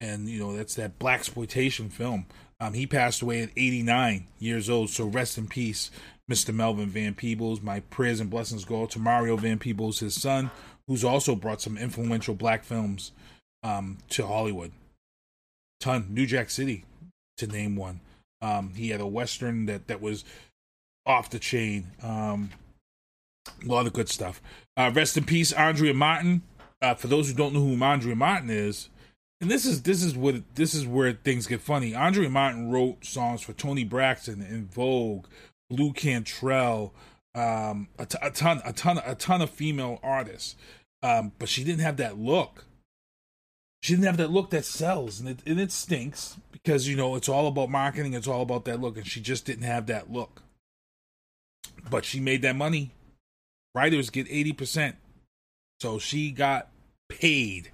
[0.00, 2.26] and you know that's that black exploitation film.
[2.58, 5.90] Um, he passed away at 89 years old, so rest in peace,
[6.30, 6.54] Mr.
[6.54, 7.60] Melvin Van Peebles.
[7.60, 10.50] My prayers and blessings go to Mario Van Peebles, his son,
[10.86, 13.12] who's also brought some influential black films
[13.64, 14.70] um, to Hollywood.
[15.80, 16.84] Ton, New Jack City,
[17.38, 18.00] to name one.
[18.40, 20.24] Um, he had a western that that was
[21.04, 21.88] off the chain.
[22.02, 22.50] Um,
[23.64, 24.40] a lot of good stuff.
[24.76, 26.42] Uh, rest in peace, Andrea Martin.
[26.80, 28.88] Uh, for those who don't know who Andrea Martin is,
[29.40, 31.94] and this is this is what this is where things get funny.
[31.94, 35.26] Andre Martin wrote songs for Toni Braxton, En Vogue,
[35.70, 36.92] Blu Cantrell,
[37.34, 40.56] um, a, t- a ton, a ton, a ton of female artists,
[41.02, 42.64] um, but she didn't have that look.
[43.82, 47.14] She didn't have that look that sells, and it and it stinks because you know
[47.14, 48.12] it's all about marketing.
[48.12, 50.42] It's all about that look, and she just didn't have that look.
[51.88, 52.92] But she made that money.
[53.74, 54.96] Writers get eighty percent,
[55.80, 56.68] so she got
[57.08, 57.70] paid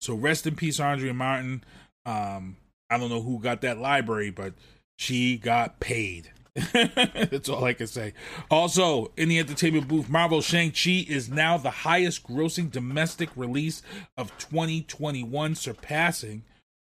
[0.00, 1.62] so rest in peace, Andrea Martin.
[2.06, 2.56] Um,
[2.88, 4.54] I don't know who got that library, but
[4.98, 6.30] she got paid.
[6.74, 8.12] That's all I can say.
[8.50, 13.82] Also, in the entertainment booth, Marvel Shang-Chi is now the highest grossing domestic release
[14.16, 16.42] of 2021, surpassing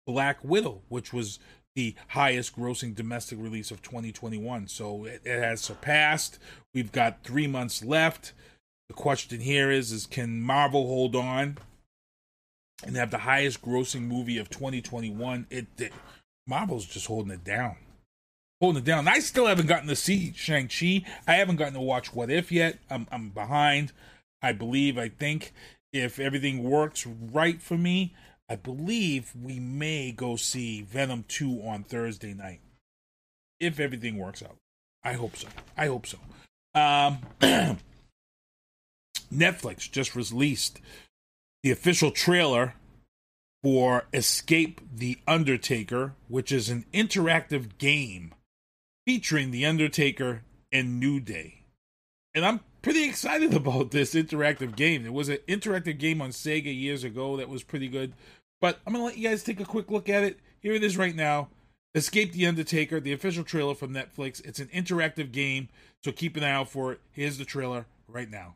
[0.07, 1.39] Black Widow, which was
[1.75, 4.67] the highest grossing domestic release of 2021.
[4.67, 6.39] So it, it has surpassed.
[6.73, 8.33] We've got three months left.
[8.89, 11.57] The question here is, is can Marvel hold on
[12.85, 15.47] and have the highest grossing movie of 2021.
[15.49, 15.93] It, it
[16.47, 17.75] Marvel's just holding it down.
[18.61, 19.07] Holding it down.
[19.07, 21.03] I still haven't gotten to see Shang-Chi.
[21.27, 22.77] I haven't gotten to watch What If yet.
[22.91, 23.91] I'm I'm behind.
[24.39, 25.51] I believe, I think
[25.91, 28.13] if everything works right for me,
[28.47, 32.59] I believe we may go see Venom 2 on Thursday night.
[33.59, 34.57] If everything works out.
[35.03, 35.47] I hope so.
[35.75, 36.17] I hope so.
[36.75, 37.17] Um
[39.33, 40.79] Netflix just released
[41.63, 42.75] the official trailer
[43.63, 48.33] for Escape the Undertaker, which is an interactive game
[49.05, 51.65] featuring The Undertaker and New Day.
[52.33, 55.03] And I'm pretty excited about this interactive game.
[55.03, 58.13] There was an interactive game on Sega years ago that was pretty good.
[58.59, 60.39] But I'm going to let you guys take a quick look at it.
[60.59, 61.49] Here it is right now.
[61.93, 64.43] Escape the Undertaker, the official trailer from Netflix.
[64.45, 65.67] It's an interactive game,
[66.03, 67.01] so keep an eye out for it.
[67.11, 68.55] Here's the trailer right now.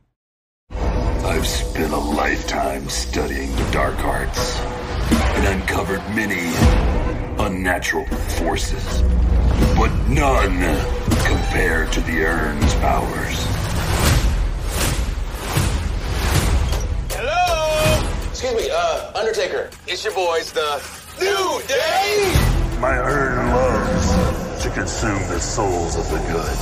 [0.70, 6.54] I've spent a lifetime studying the dark arts and uncovered many
[7.44, 9.02] unnatural forces,
[9.76, 10.60] but none
[11.26, 13.38] compared to the Urn's powers.
[17.12, 18.30] Hello?
[18.30, 19.70] Excuse me, uh, Undertaker.
[19.88, 20.82] It's your boys, the
[21.20, 22.34] New Day!
[22.80, 26.58] My Urn loves to consume the souls of the good.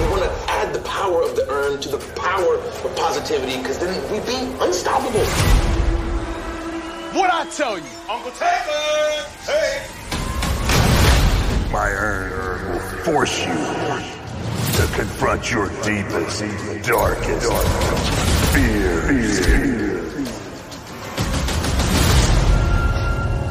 [0.00, 3.78] We want to add the power of the urn to the power of positivity, because
[3.78, 5.24] then we'd be unstoppable.
[7.14, 7.84] What I tell you?
[8.10, 9.24] Uncle Taylor!
[9.44, 9.95] Hey!
[11.76, 16.40] My urn will force you to confront your deepest,
[16.88, 17.52] darkest
[18.54, 19.46] fears.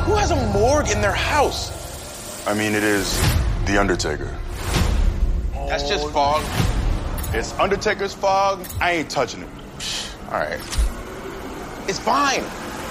[0.06, 2.48] Who has a morgue in their house?
[2.48, 3.16] I mean, it is
[3.68, 4.36] The Undertaker.
[5.68, 6.44] That's just fog.
[7.32, 8.66] It's Undertaker's fog.
[8.82, 9.50] I ain't touching it.
[10.32, 10.60] All right.
[11.88, 12.42] It's fine.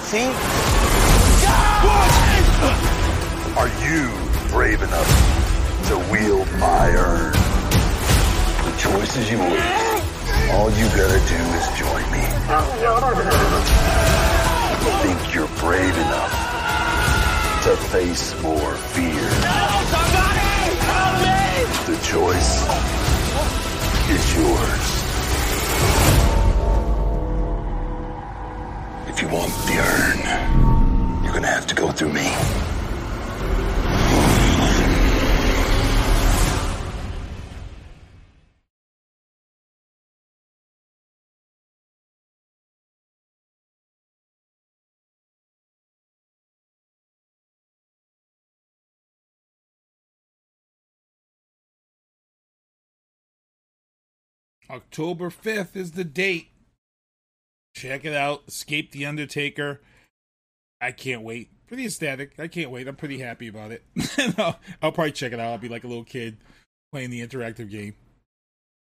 [0.04, 0.30] See?
[3.58, 4.23] Are you
[4.54, 7.32] brave enough to wield my urn?
[8.62, 9.60] The choice is yours.
[10.52, 12.22] All you gotta do is join me.
[15.02, 16.30] Think you're brave enough
[17.64, 19.28] to face more fear.
[19.90, 20.38] Somebody
[20.86, 21.96] help me!
[21.96, 23.03] The choice
[54.74, 56.48] October 5th is the date.
[57.76, 58.42] Check it out.
[58.48, 59.80] Escape the Undertaker.
[60.80, 61.50] I can't wait.
[61.68, 62.32] Pretty ecstatic.
[62.38, 62.88] I can't wait.
[62.88, 63.84] I'm pretty happy about it.
[64.38, 65.52] I'll, I'll probably check it out.
[65.52, 66.38] I'll be like a little kid
[66.92, 67.94] playing the interactive game.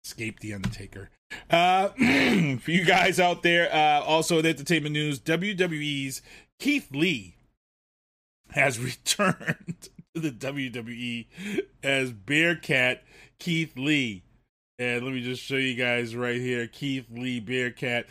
[0.05, 1.11] Escape the Undertaker.
[1.51, 1.88] Uh,
[2.59, 6.22] for you guys out there, uh, also in entertainment news, WWE's
[6.59, 7.36] Keith Lee
[8.51, 11.26] has returned to the WWE
[11.82, 13.03] as Bearcat
[13.38, 14.22] Keith Lee.
[14.79, 18.07] And let me just show you guys right here Keith Lee Bearcat.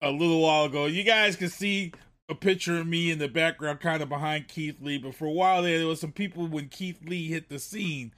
[0.00, 1.92] A little while ago, you guys can see
[2.28, 4.98] a picture of me in the background, kind of behind Keith Lee.
[4.98, 8.12] But for a while there, there was some people when Keith Lee hit the scene.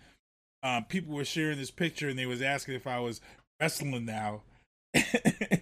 [0.62, 3.20] Um, people were sharing this picture and they was asking if I was
[3.60, 4.42] wrestling now.
[4.94, 5.60] I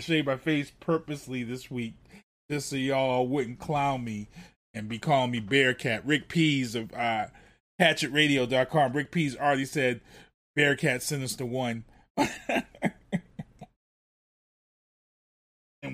[0.00, 1.94] shaved my face purposely this week
[2.50, 4.28] just so y'all wouldn't clown me
[4.72, 6.06] and be calling me Bearcat.
[6.06, 7.26] Rick Pease of uh,
[7.80, 8.92] HatchetRadio.com.
[8.92, 10.00] Rick Pease already said
[10.58, 11.84] Bearcat Sinister One.
[12.16, 12.34] and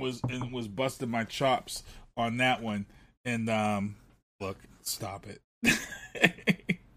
[0.01, 1.83] was and was busting my chops
[2.17, 2.87] on that one.
[3.27, 3.97] And um
[4.41, 5.43] look, stop it.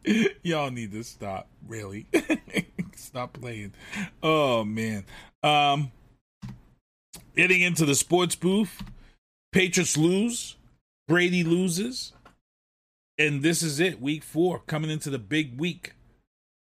[0.44, 2.06] Y'all need to stop, really.
[2.96, 3.74] stop playing.
[4.24, 5.04] Oh man.
[5.44, 5.92] Um
[7.36, 8.82] getting into the sports booth.
[9.52, 10.56] Patriots lose.
[11.10, 12.14] Brady loses.
[13.18, 15.96] And this is it, week four, coming into the big week.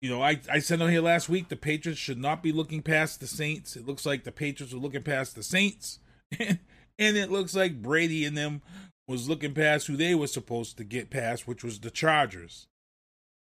[0.05, 2.83] You know, I, I said on here last week the Patriots should not be looking
[2.83, 3.75] past the Saints.
[3.75, 5.99] It looks like the Patriots are looking past the Saints.
[6.39, 6.59] and
[6.99, 8.61] it looks like Brady and them
[9.09, 12.67] was looking past who they were supposed to get past, which was the Chargers.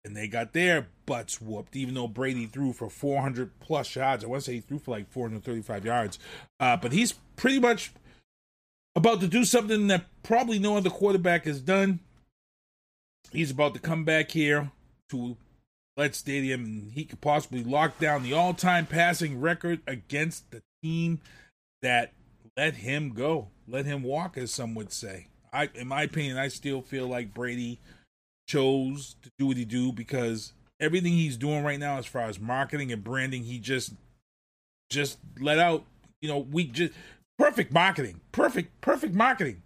[0.04, 4.22] And they got their butts whooped, even though Brady threw for 400 plus yards.
[4.22, 6.18] I want to say he threw for like 435 yards.
[6.60, 7.90] Uh, but he's pretty much
[8.94, 12.00] about to do something that probably no other quarterback has done.
[13.32, 14.72] He's about to come back here
[15.08, 15.38] to
[15.96, 20.62] Let Stadium and he could possibly lock down the all time passing record against the
[20.82, 21.20] team
[21.82, 22.12] that
[22.56, 25.26] let him go, let him walk, as some would say.
[25.52, 27.80] I, in my opinion, I still feel like Brady
[28.46, 32.40] chose to do what he do because everything he's doing right now, as far as
[32.40, 33.92] marketing and branding, he just
[34.90, 35.84] just let out.
[36.20, 36.92] You know, we just
[37.38, 39.62] perfect marketing, perfect, perfect marketing.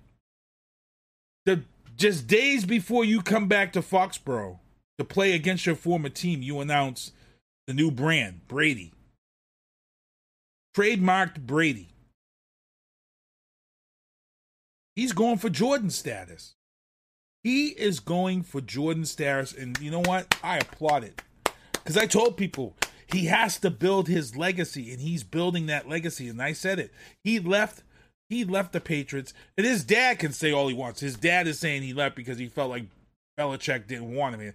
[1.46, 1.62] The
[1.96, 4.58] just days before you come back to Foxborough
[4.98, 7.12] to play against your former team, you announce
[7.66, 8.92] the new brand, Brady.
[10.76, 11.88] Trademarked Brady.
[14.96, 16.54] He's going for Jordan status.
[17.42, 19.52] He is going for Jordan status.
[19.52, 20.34] And you know what?
[20.42, 21.20] I applaud it.
[21.72, 22.76] Because I told people
[23.06, 26.28] he has to build his legacy, and he's building that legacy.
[26.28, 26.92] And I said it.
[27.22, 27.82] He left.
[28.30, 31.00] He left the Patriots, and his dad can say all he wants.
[31.00, 32.86] His dad is saying he left because he felt like
[33.38, 34.54] Belichick didn't want him.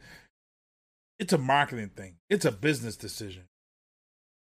[1.19, 2.15] It's a marketing thing.
[2.29, 3.43] It's a business decision.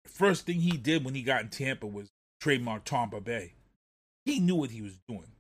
[0.04, 2.10] The first thing he did when he got in Tampa was
[2.40, 3.54] trademark Tampa Bay.
[4.26, 5.32] He knew what he was doing.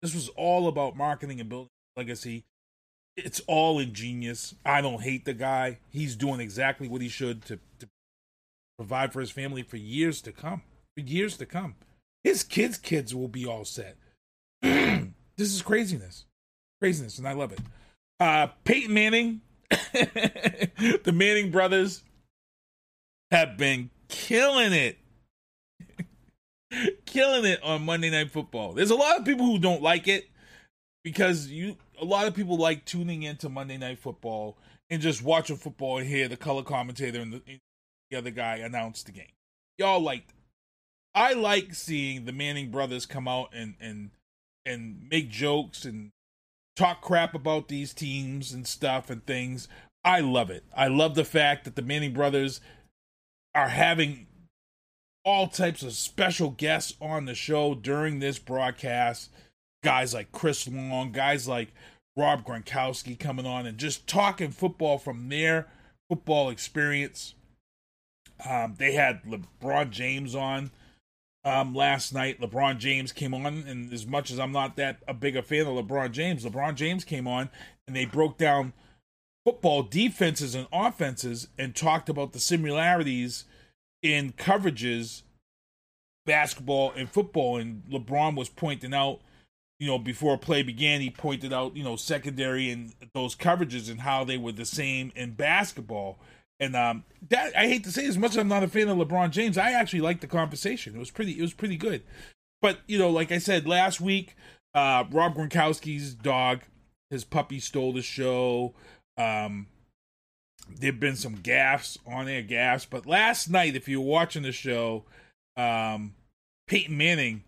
[0.00, 2.44] This was all about marketing and building legacy.
[3.16, 4.54] It's all ingenious.
[4.64, 5.78] I don't hate the guy.
[5.90, 7.88] He's doing exactly what he should to, to
[8.78, 10.62] provide for his family for years to come.
[10.96, 11.76] For years to come.
[12.24, 13.96] His kids' kids will be all set.
[14.62, 16.24] this is craziness.
[16.80, 17.60] Craziness, and I love it.
[18.18, 19.42] Uh Peyton Manning,
[21.04, 22.02] the Manning brothers
[23.30, 24.98] have been killing it
[27.06, 28.72] killing it on Monday Night Football.
[28.74, 30.28] There's a lot of people who don't like it
[31.04, 34.56] because you a lot of people like tuning into Monday Night Football
[34.90, 37.60] and just watching football and hear the color commentator and the, and
[38.10, 39.32] the other guy announce the game.
[39.78, 40.34] Y'all like
[41.14, 44.10] I like seeing the Manning brothers come out and and
[44.64, 46.12] and make jokes and
[46.76, 49.68] talk crap about these teams and stuff and things.
[50.04, 50.64] I love it.
[50.76, 52.60] I love the fact that the Manning brothers
[53.54, 54.26] are having
[55.24, 59.30] all types of special guests on the show during this broadcast.
[59.84, 61.72] Guys like Chris Long, guys like
[62.16, 65.68] Rob Gronkowski coming on and just talking football from their
[66.08, 67.34] football experience.
[68.48, 70.72] Um, they had LeBron James on
[71.44, 72.40] um, last night.
[72.40, 75.66] LeBron James came on, and as much as I'm not that a big a fan
[75.66, 77.50] of LeBron James, LeBron James came on
[77.86, 78.72] and they broke down
[79.44, 83.44] football defenses and offenses and talked about the similarities
[84.02, 85.22] in coverages,
[86.26, 87.56] basketball and football.
[87.56, 89.20] And LeBron was pointing out,
[89.80, 94.00] you know, before play began, he pointed out, you know, secondary and those coverages and
[94.00, 96.18] how they were the same in basketball.
[96.62, 98.96] And um, that I hate to say, as much as I'm not a fan of
[98.96, 100.94] LeBron James, I actually liked the conversation.
[100.94, 102.04] It was pretty, it was pretty good.
[102.60, 104.36] But you know, like I said last week,
[104.72, 106.60] uh, Rob Gronkowski's dog,
[107.10, 108.74] his puppy stole the show.
[109.18, 109.66] Um,
[110.78, 114.52] there've been some gaffes on air gaffes, but last night, if you were watching the
[114.52, 115.02] show,
[115.56, 116.14] um,
[116.68, 117.42] Peyton Manning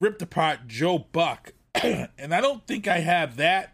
[0.00, 3.72] ripped apart Joe Buck, and I don't think I have that.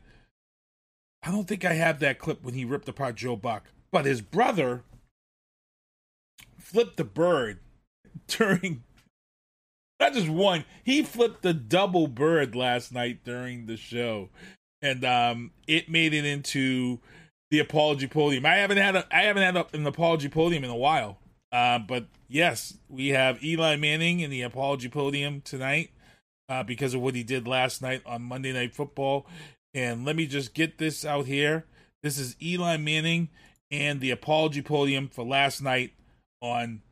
[1.23, 4.21] I don't think I have that clip when he ripped apart Joe Buck, but his
[4.21, 4.83] brother
[6.59, 7.59] flipped the bird
[8.27, 8.83] during
[10.01, 14.31] not just one, he flipped the double bird last night during the show.
[14.81, 16.99] And um it made it into
[17.53, 18.47] the apology podium.
[18.47, 21.19] I haven't had a I haven't had a, an apology podium in a while.
[21.53, 25.91] Uh, but yes, we have Eli Manning in the apology podium tonight
[26.49, 29.27] uh, because of what he did last night on Monday Night Football.
[29.75, 31.67] And let me just get this out here.
[32.03, 33.29] This is Eli Manning
[33.73, 35.93] and the apology podium for last night
[36.43, 36.83] on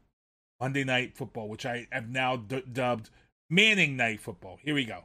[0.61, 3.11] Monday Night Football, which I have now d- dubbed
[3.51, 4.59] Manning Night Football.
[4.63, 5.05] Here we go.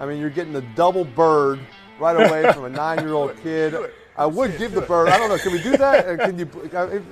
[0.00, 1.60] I mean, you're getting the double bird
[1.98, 3.74] right away from a nine-year-old kid.
[4.16, 5.08] I would give the bird.
[5.08, 5.38] I don't know.
[5.38, 6.18] Can we do that?
[6.20, 6.48] Can you?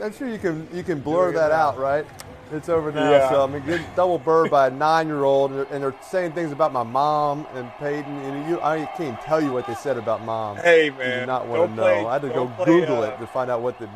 [0.03, 0.69] I'm sure you can.
[0.73, 2.07] You can blur that out, right?
[2.53, 3.11] It's over now.
[3.11, 3.31] Yeah.
[3.31, 6.53] So I mean, get double bird by a nine-year-old, and they're, and they're saying things
[6.53, 8.19] about my mom and Peyton.
[8.19, 10.59] And you, I can't even tell you what they said about mom.
[10.59, 11.83] Hey, man, You do not want to know.
[11.83, 13.87] play- I had to go play, Google uh, it to find out what they.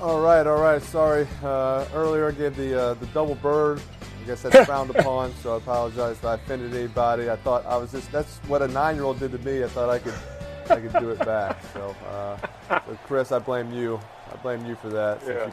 [0.00, 0.82] All right, all right.
[0.82, 1.26] Sorry.
[1.42, 3.80] Uh, earlier I gave the uh, the double bird.
[4.26, 7.30] I guess that's frowned upon, so I apologize if I offended anybody.
[7.30, 9.62] I thought I was just that's what a nine-year-old did to me.
[9.62, 10.14] I thought I could
[10.68, 11.56] I could do it back.
[11.72, 12.36] So, uh,
[12.68, 14.00] so Chris, I blame you.
[14.32, 15.24] I blame you for that.
[15.28, 15.52] you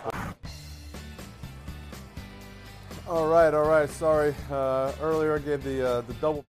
[3.08, 3.88] All right, all right.
[3.88, 4.34] Sorry.
[4.50, 6.44] Uh, earlier I gave the uh, the double.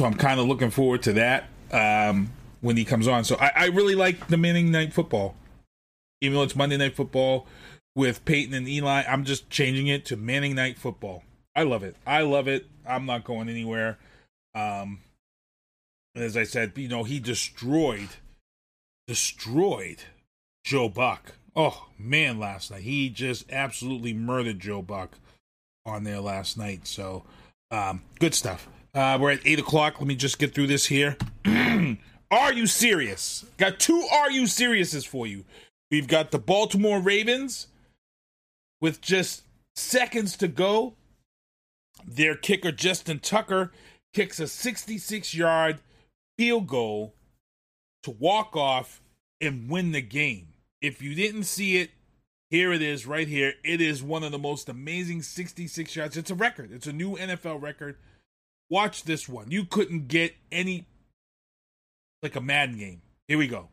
[0.00, 2.30] So I'm kind of looking forward to that um,
[2.62, 3.22] when he comes on.
[3.22, 5.34] So I, I really like the Manning Night Football,
[6.22, 7.46] even though it's Monday Night Football
[7.94, 9.02] with Peyton and Eli.
[9.06, 11.22] I'm just changing it to Manning Night Football.
[11.54, 11.96] I love it.
[12.06, 12.66] I love it.
[12.88, 13.98] I'm not going anywhere.
[14.54, 15.00] Um,
[16.16, 18.08] as I said, you know, he destroyed,
[19.06, 20.04] destroyed
[20.64, 21.34] Joe Buck.
[21.54, 25.18] Oh man, last night he just absolutely murdered Joe Buck
[25.84, 26.86] on there last night.
[26.86, 27.24] So
[27.70, 28.66] um, good stuff.
[28.94, 30.00] Uh, we're at eight o'clock.
[30.00, 31.16] Let me just get through this here.
[32.30, 33.44] are you serious?
[33.56, 35.44] Got two Are you seriouses for you.
[35.90, 37.68] We've got the Baltimore Ravens
[38.80, 39.42] with just
[39.74, 40.94] seconds to go.
[42.06, 43.72] Their kicker Justin Tucker
[44.14, 45.80] kicks a 66 yard
[46.38, 47.14] field goal
[48.02, 49.02] to walk off
[49.40, 50.48] and win the game.
[50.80, 51.90] If you didn't see it,
[52.50, 53.54] here it is right here.
[53.62, 56.16] It is one of the most amazing 66 yards.
[56.16, 56.72] It's a record.
[56.72, 57.96] It's a new NFL record.
[58.70, 59.50] Watch this one.
[59.50, 60.86] You couldn't get any
[62.22, 63.02] like a Madden game.
[63.26, 63.68] Here we go.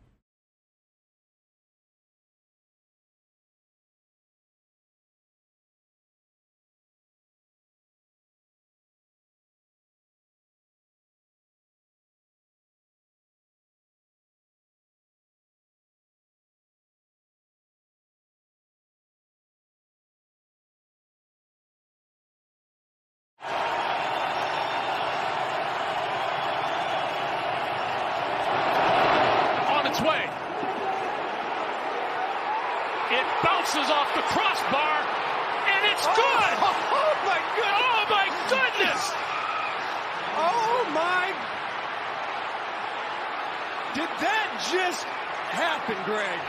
[43.98, 46.39] Did that just happen, Greg?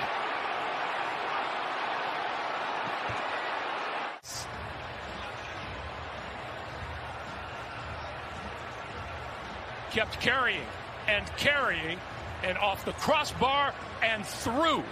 [9.93, 10.61] Kept carrying
[11.07, 11.99] and carrying,
[12.43, 13.73] and off the crossbar
[14.03, 14.85] and through.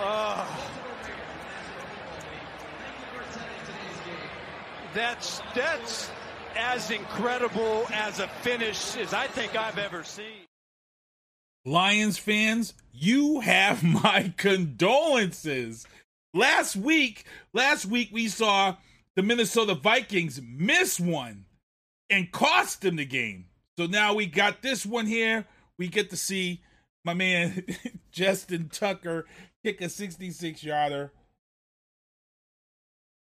[0.00, 0.68] Oh.
[4.94, 6.10] That's that's
[6.56, 10.46] as incredible as a finish as I think I've ever seen.
[11.64, 15.86] Lions fans, you have my condolences.
[16.34, 18.76] Last week, last week we saw
[19.16, 21.44] the Minnesota Vikings miss one
[22.08, 23.46] and cost them the game.
[23.78, 25.46] So now we got this one here.
[25.78, 26.62] We get to see
[27.04, 27.64] my man
[28.12, 29.26] Justin Tucker
[29.64, 31.12] kick a 66 yarder.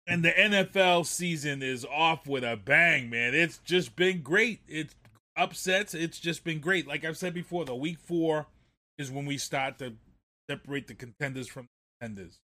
[0.07, 3.35] And the NFL season is off with a bang, man.
[3.35, 4.61] It's just been great.
[4.66, 4.95] It's
[5.37, 5.95] upsets.
[5.95, 6.87] It's just been great.
[6.87, 8.47] Like I've said before, the week four
[8.99, 9.95] is when we start to
[10.49, 12.39] separate the contenders from the contenders.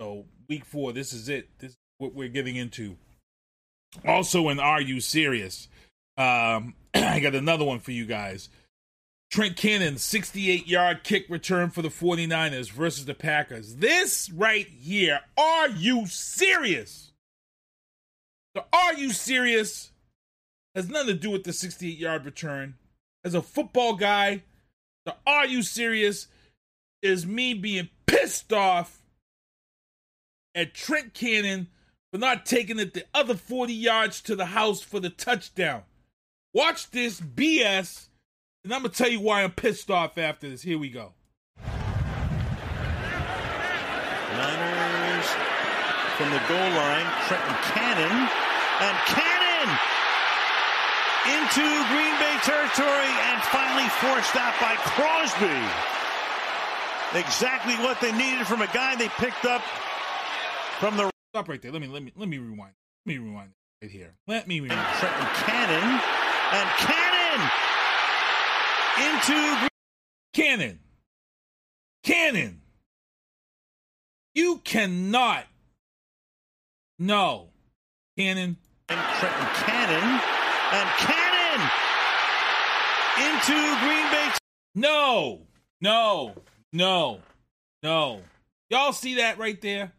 [0.00, 1.48] So week four, this is it.
[1.58, 2.96] This is what we're getting into.
[4.06, 5.68] Also, in Are You Serious?
[6.16, 8.48] Um, I got another one for you guys.
[9.30, 13.76] Trent Cannon, 68 yard kick return for the 49ers versus the Packers.
[13.76, 17.12] This right here, are you serious?
[18.54, 19.91] The are you serious
[20.74, 22.74] has nothing to do with the 68 yard return.
[23.24, 24.42] As a football guy,
[25.04, 26.28] the are you serious
[27.02, 29.02] is me being pissed off
[30.54, 31.68] at Trent Cannon
[32.12, 35.82] for not taking it the other 40 yards to the house for the touchdown.
[36.54, 38.08] Watch this BS,
[38.62, 40.62] and I'm going to tell you why I'm pissed off after this.
[40.62, 41.14] Here we go.
[44.36, 45.26] Niners
[46.16, 48.28] from the goal line, Trenton Cannon,
[48.80, 49.78] and Cannon
[51.26, 55.62] into Green Bay territory and finally forced out by Crosby.
[57.18, 59.62] Exactly what they needed from a guy they picked up
[60.80, 61.70] from the stop right there.
[61.70, 62.74] Let me let me let me rewind.
[63.06, 63.50] Let me rewind
[63.80, 64.14] right here.
[64.26, 64.80] Let me rewind.
[64.98, 66.00] Trenton Cannon
[66.52, 67.50] and Cannon
[68.98, 69.68] into
[70.32, 70.78] Cannon.
[72.02, 72.60] Cannon.
[74.34, 75.44] You cannot.
[76.98, 77.50] No.
[78.16, 78.56] Cannon.
[78.88, 80.41] And Trenton Cannon
[80.72, 81.60] and Cannon
[83.28, 84.30] into Green Bay.
[84.74, 85.42] No.
[85.80, 86.34] No.
[86.72, 87.20] No.
[87.82, 88.22] No.
[88.70, 89.92] Y'all see that right there?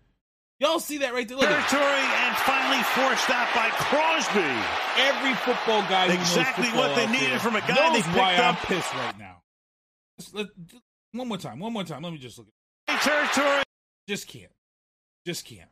[0.59, 1.37] Y'all see that right there?
[1.37, 4.39] Look Territory and finally forced out by Crosby.
[4.97, 8.17] Every football guy exactly football what they needed there from a guy knows they picked
[8.17, 8.55] why up.
[8.55, 9.41] I'm pissed right now.
[11.11, 11.59] One more time.
[11.59, 12.01] One more time.
[12.01, 12.47] Let me just look
[12.87, 13.63] at Territory.
[14.07, 14.51] Just can't.
[15.25, 15.69] Just can't.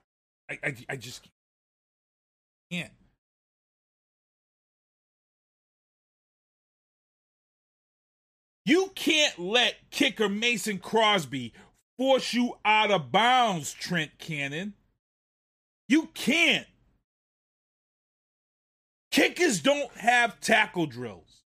[0.49, 1.27] I I, I just
[2.71, 2.91] can't.
[8.65, 11.53] You can't let kicker Mason Crosby
[11.97, 14.73] force you out of bounds, Trent Cannon.
[15.87, 16.67] You can't.
[19.11, 21.43] Kickers don't have tackle drills.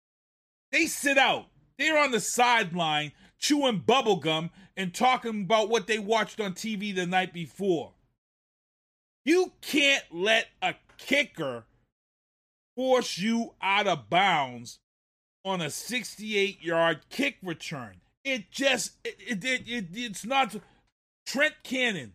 [0.72, 1.46] They sit out.
[1.78, 7.06] They're on the sideline chewing bubblegum and talking about what they watched on TV the
[7.06, 7.92] night before.
[9.24, 11.64] You can't let a kicker
[12.74, 14.80] force you out of bounds
[15.44, 18.00] on a 68 yard kick return.
[18.24, 20.54] It just, it, it, it, it, it's not.
[21.26, 22.12] Trent Cannon,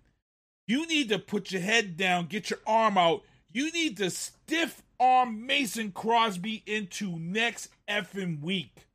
[0.68, 3.24] you need to put your head down, get your arm out.
[3.52, 8.88] You need to stiff arm Mason Crosby into next effing week.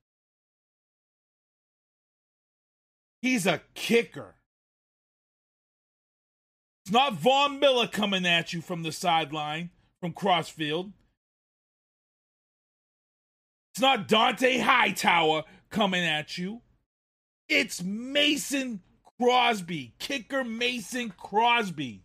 [3.23, 4.35] He's a kicker.
[6.85, 10.93] It's not Von Miller coming at you from the sideline from Crossfield.
[13.73, 16.61] It's not Dont'a Hightower coming at you.
[17.49, 18.83] It's Mason
[19.19, 22.03] Crosby, kicker Mason Crosby.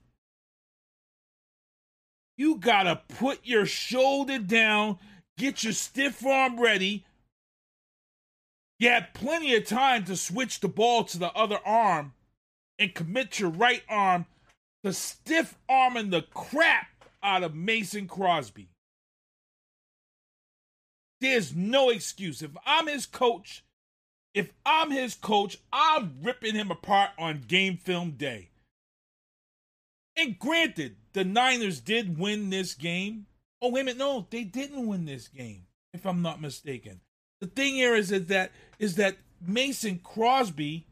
[2.37, 4.99] You gotta put your shoulder down,
[5.37, 7.05] get your stiff arm ready.
[8.79, 12.13] You had plenty of time to switch the ball to the other arm
[12.79, 14.25] and commit your right arm
[14.85, 16.87] to stiff arming the crap
[17.21, 18.69] out of Mason Crosby.
[21.19, 22.41] There's no excuse.
[22.41, 23.63] If I'm his coach,
[24.33, 28.49] if I'm his coach, I'm ripping him apart on game film day.
[30.15, 33.27] And granted, the Niners did win this game.
[33.61, 33.97] Oh, wait a minute.
[33.97, 37.01] No, they didn't win this game, if I'm not mistaken.
[37.39, 40.87] The thing here is that is that Mason Crosby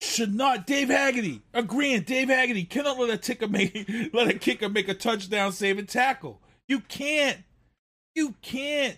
[0.00, 0.66] should not.
[0.66, 2.02] Dave Haggerty agreeing.
[2.02, 5.88] Dave Haggerty cannot let a kicker make let a kicker make a touchdown, save and
[5.88, 6.40] tackle.
[6.68, 7.38] You can't.
[8.14, 8.96] You can't.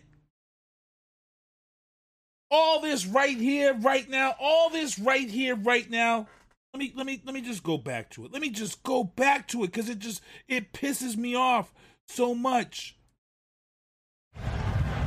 [2.51, 4.35] All this right here, right now.
[4.39, 6.29] All this right here, right now.
[6.73, 8.33] Let me let me let me just go back to it.
[8.33, 11.73] Let me just go back to it because it just it pisses me off
[12.07, 12.97] so much.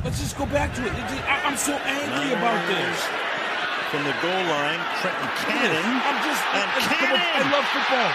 [0.04, 0.92] Let's just go back to it.
[0.92, 2.98] it just, I, I'm so angry about this.
[3.92, 5.86] From the goal line, Trenton Cannon.
[6.02, 8.10] I'm just and I, Cannon I love football.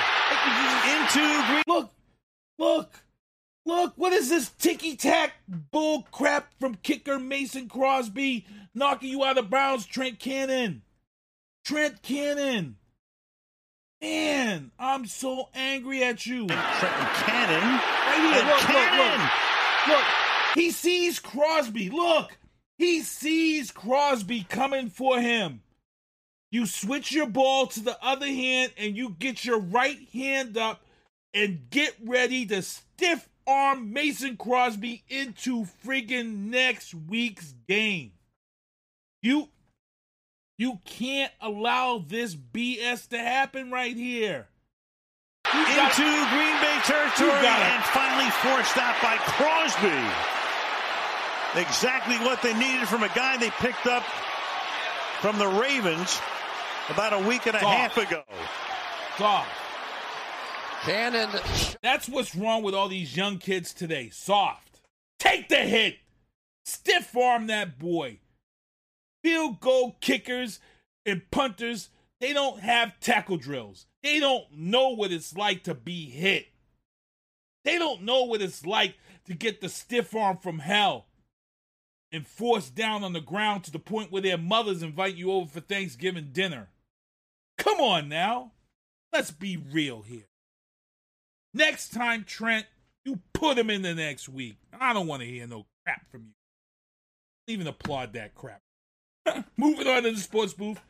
[0.91, 1.63] into green.
[1.67, 1.93] Look,
[2.59, 3.04] look,
[3.65, 3.93] look.
[3.95, 5.33] What is this ticky tack
[5.71, 9.85] bull crap from kicker Mason Crosby knocking you out of bounds?
[9.85, 10.83] Trent Cannon.
[11.63, 12.77] Trent Cannon.
[14.01, 16.47] Man, I'm so angry at you.
[16.47, 17.79] Trenton Cannon.
[17.79, 19.19] Right here, look, Cannon.
[19.19, 19.29] look,
[19.87, 19.97] look.
[19.97, 20.05] Look,
[20.55, 21.89] he sees Crosby.
[21.89, 22.37] Look,
[22.77, 25.61] he sees Crosby coming for him.
[26.51, 30.81] You switch your ball to the other hand and you get your right hand up
[31.33, 38.11] and get ready to stiff arm Mason Crosby into friggin' next week's game.
[39.21, 39.49] You
[40.57, 44.47] you can't allow this BS to happen right here.
[45.53, 50.01] You got- into Green Bay territory and finally forced out by Crosby.
[51.61, 54.03] Exactly what they needed from a guy they picked up
[55.21, 56.19] from the Ravens
[56.89, 57.77] about a week and a Soft.
[57.77, 58.23] half ago.
[59.17, 59.49] Soft.
[60.85, 61.29] Cannon.
[61.81, 64.09] That's what's wrong with all these young kids today.
[64.11, 64.81] Soft.
[65.17, 65.97] Take the hit.
[66.63, 68.19] Stiff arm that boy.
[69.23, 70.59] Field goal kickers
[71.03, 71.89] and punters,
[72.19, 73.87] they don't have tackle drills.
[74.03, 76.47] They don't know what it's like to be hit.
[77.63, 78.95] They don't know what it's like
[79.25, 81.07] to get the stiff arm from hell
[82.11, 85.49] and forced down on the ground to the point where their mothers invite you over
[85.49, 86.69] for Thanksgiving dinner.
[87.57, 88.51] Come on now.
[89.11, 90.27] Let's be real here.
[91.55, 92.65] Next time, Trent,
[93.05, 94.57] you put him in the next week.
[94.77, 96.23] I don't want to hear no crap from
[97.47, 97.53] you.
[97.53, 98.59] Even applaud that crap.
[99.57, 100.81] Moving on to the sports booth.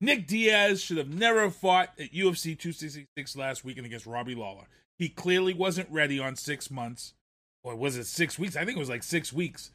[0.00, 4.66] Nick Diaz should have never fought at UFC 266 last weekend against Robbie Lawler.
[4.96, 7.14] He clearly wasn't ready on six months.
[7.64, 8.56] Or was it six weeks?
[8.56, 9.70] I think it was like six weeks.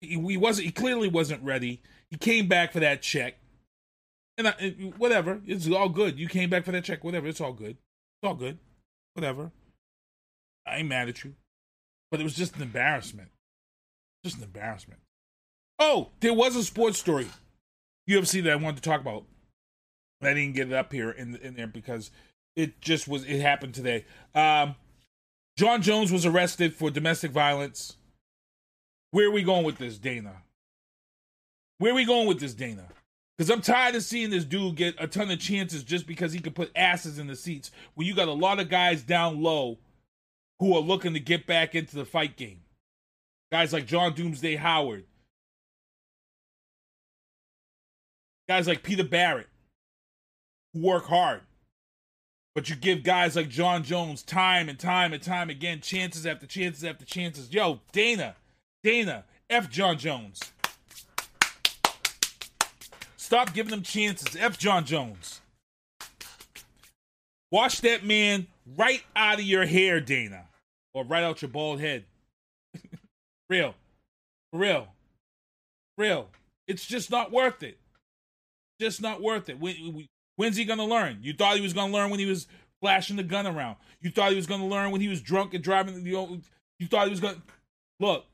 [0.00, 0.66] He, he wasn't.
[0.66, 1.82] He clearly wasn't ready.
[2.10, 3.38] He came back for that check,
[4.38, 5.40] and, I, and whatever.
[5.46, 6.18] It's all good.
[6.18, 7.02] You came back for that check.
[7.02, 7.26] Whatever.
[7.26, 7.76] It's all good.
[7.76, 8.58] It's all good.
[9.14, 9.50] Whatever.
[10.66, 11.34] I ain't mad at you,
[12.10, 13.28] but it was just an embarrassment.
[14.24, 15.00] Just an embarrassment.
[15.78, 17.28] Oh, there was a sports story,
[18.08, 19.24] UFC that I wanted to talk about.
[20.22, 22.10] I didn't get it up here in in there because
[22.56, 23.24] it just was.
[23.24, 24.06] It happened today.
[24.34, 24.76] Um,
[25.56, 27.96] Jon Jones was arrested for domestic violence.
[29.10, 30.42] Where are we going with this, Dana?
[31.78, 32.88] Where are we going with this, Dana?
[33.36, 36.38] Because I'm tired of seeing this dude get a ton of chances just because he
[36.38, 37.72] could put asses in the seats.
[37.94, 39.78] When you got a lot of guys down low
[40.60, 42.60] who are looking to get back into the fight game.
[43.50, 45.04] Guys like John Doomsday Howard.
[48.48, 49.48] Guys like Peter Barrett
[50.72, 51.40] who work hard.
[52.54, 56.46] But you give guys like Jon Jones time and time and time again, chances after
[56.46, 57.52] chances after chances.
[57.52, 58.36] Yo, Dana,
[58.84, 60.52] Dana, F Jon Jones.
[63.34, 64.36] Stop giving them chances.
[64.36, 65.40] F Jon Jones.
[67.50, 68.46] Wash that man
[68.76, 70.44] right out of your hair, Dana.
[70.94, 72.04] Or right out your bald head.
[73.50, 73.74] real.
[74.52, 74.86] Real.
[75.98, 76.28] Real.
[76.68, 77.76] It's just not worth it.
[78.80, 79.58] Just not worth it.
[79.58, 81.18] When, when- when's he going to learn?
[81.20, 82.46] You thought he was going to learn when he was
[82.80, 83.74] flashing the gun around.
[84.00, 86.06] You thought he was going to learn when he was drunk and driving.
[86.06, 87.42] You thought he was going to.
[87.98, 88.26] Look,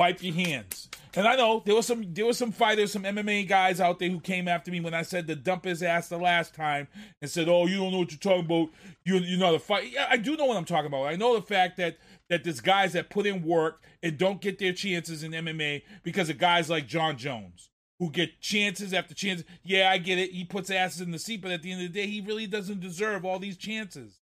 [0.00, 0.88] wipe your hands.
[1.14, 4.08] And I know there was some there was some fighters, some MMA guys out there
[4.08, 6.88] who came after me when I said to dump his ass the last time
[7.20, 8.70] and said, "Oh, you don't know what you're talking about.
[9.04, 11.04] You you're not a fight." Yeah, I do know what I'm talking about.
[11.04, 11.98] I know the fact that
[12.30, 16.30] that there's guys that put in work and don't get their chances in MMA because
[16.30, 17.68] of guys like Jon Jones
[17.98, 19.44] who get chances after chances.
[19.62, 20.30] Yeah, I get it.
[20.30, 22.46] He puts asses in the seat, but at the end of the day, he really
[22.46, 24.20] doesn't deserve all these chances.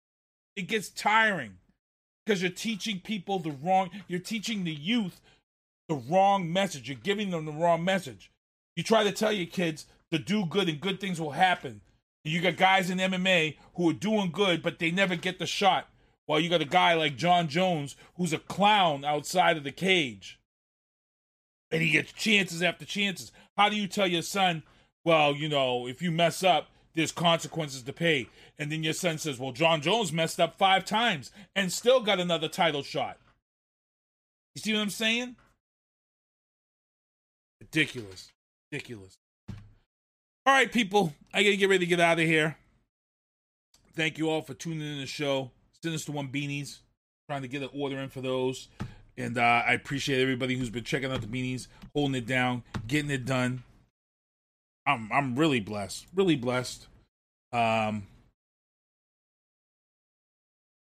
[0.56, 1.58] It gets tiring
[2.26, 3.90] because you're teaching people the wrong.
[4.08, 5.20] You're teaching the youth
[5.88, 6.90] the wrong message.
[6.90, 8.32] You're giving them the wrong message.
[8.76, 11.82] You try to tell your kids to do good and good things will happen.
[12.24, 15.88] You got guys in MMA who are doing good, but they never get the shot.
[16.26, 20.40] While you got a guy like Jon Jones who's a clown outside of the cage.
[21.72, 23.32] And he gets chances after chances.
[23.58, 24.64] How do you tell your son,
[25.04, 28.28] well, you know, if you mess up, there's consequences to pay?
[28.58, 32.20] And then your son says, well, Jon Jones messed up five times and still got
[32.20, 33.18] another title shot.
[34.56, 35.36] You see what I'm saying?
[37.62, 38.32] Ridiculous.
[38.72, 39.18] Ridiculous.
[40.48, 42.58] All right, people, I gotta get ready to get out of here.
[43.96, 45.52] Thank you all for tuning in the show.
[45.82, 46.80] Sinister One beanies,
[47.30, 48.68] trying to get an order in for those,
[49.18, 53.10] and uh, I appreciate everybody who's been checking out the beanies, holding it down, getting
[53.10, 53.64] it done.
[54.86, 56.88] I'm I'm really blessed, really blessed.
[57.52, 58.08] Um,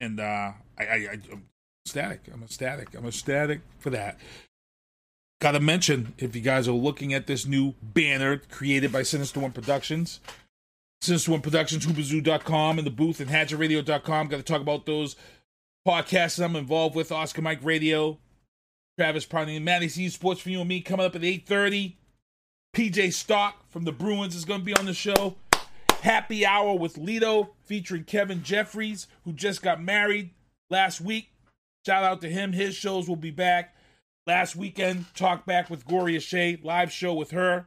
[0.01, 1.45] and uh, I, I, I I'm
[1.85, 2.23] ecstatic.
[2.33, 2.95] I'm ecstatic.
[2.95, 4.19] I'm ecstatic for that.
[5.41, 9.39] Got to mention if you guys are looking at this new banner created by Sinister
[9.39, 10.21] One Productions,
[11.03, 14.29] Sinister One Productions, Whoobazoo.com, and the booth and HatcherRadio.com.
[14.29, 15.15] Got to talk about those
[15.87, 18.19] podcasts I'm involved with Oscar Mike Radio,
[18.99, 21.97] Travis Prowning, and Mattie C Sports for you and me coming up at 8:30.
[22.75, 25.37] PJ Stock from the Bruins is going to be on the show.
[26.01, 30.31] Happy Hour with Lito featuring Kevin Jeffries, who just got married
[30.71, 31.31] last week.
[31.85, 32.53] Shout out to him.
[32.53, 33.76] His shows will be back.
[34.27, 37.67] Last weekend, talk back with Gloria Shea, live show with her.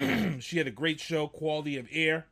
[0.40, 2.24] she had a great show, Quality of Air.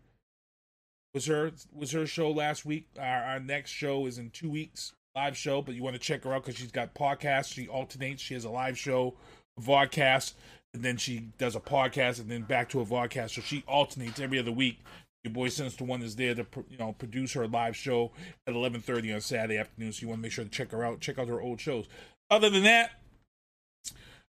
[1.12, 2.88] Was her was her show last week.
[2.98, 5.60] Our, our next show is in two weeks, live show.
[5.60, 7.52] But you want to check her out because she's got podcasts.
[7.52, 8.22] She alternates.
[8.22, 9.16] She has a live show,
[9.58, 10.34] a vodcast,
[10.72, 13.30] and then she does a podcast, and then back to a vodcast.
[13.32, 14.78] So she alternates every other week.
[15.22, 18.12] Your boy Sinister One is there to you know produce her live show
[18.46, 19.92] at eleven thirty on Saturday afternoon.
[19.92, 21.00] So you want to make sure to check her out.
[21.00, 21.88] Check out her old shows.
[22.30, 22.92] Other than that,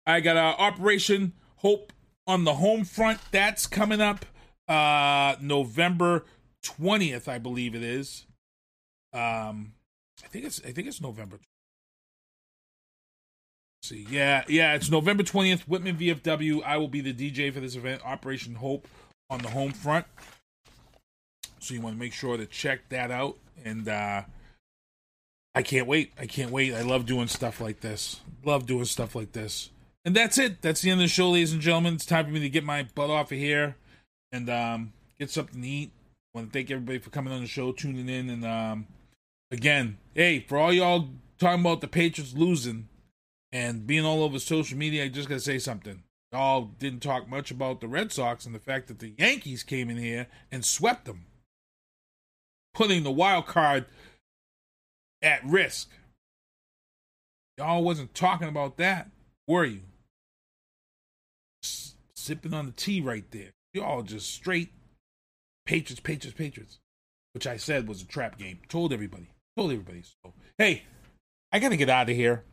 [0.07, 1.93] I got uh, Operation Hope
[2.27, 3.21] on the home front.
[3.31, 4.25] That's coming up
[4.69, 6.25] uh November
[6.63, 8.27] twentieth, I believe it is.
[9.13, 9.75] Um,
[10.23, 11.39] I think it's I think it's November.
[13.77, 15.69] Let's see, yeah, yeah, it's November twentieth.
[15.69, 16.63] Whitman VFW.
[16.65, 18.89] I will be the DJ for this event, Operation Hope
[19.31, 20.07] on the home front.
[21.61, 23.37] So you want to make sure to check that out.
[23.65, 24.23] And uh
[25.55, 26.13] I can't wait.
[26.19, 26.75] I can't wait.
[26.75, 28.21] I love doing stuff like this.
[28.45, 29.71] Love doing stuff like this.
[30.05, 30.61] And that's it.
[30.61, 31.95] That's the end of the show, ladies and gentlemen.
[31.95, 33.77] It's time for me to get my butt off of here
[34.33, 35.93] and um, get something to eat.
[36.35, 38.87] I want to thank everybody for coming on the show, tuning in, and um,
[39.51, 41.09] again, hey, for all y'all
[41.39, 42.89] talking about the Patriots losing
[43.53, 46.03] and being all over social media, I just gotta say something.
[46.33, 49.89] Y'all didn't talk much about the Red Sox and the fact that the Yankees came
[49.89, 51.27] in here and swept them,
[52.75, 53.87] putting the wild card
[55.23, 55.89] at risk.
[57.57, 59.09] Y'all wasn't talking about that,
[59.47, 59.83] were you?
[62.25, 63.51] Sipping on the tea right there.
[63.75, 64.71] Y'all just straight
[65.67, 66.79] Patriots, Patriots, Patriots,
[67.33, 68.61] which I said was a trap game.
[68.67, 69.29] Told everybody.
[69.59, 70.03] Told everybody.
[70.03, 70.85] So, hey,
[71.53, 72.45] I gotta get out of here.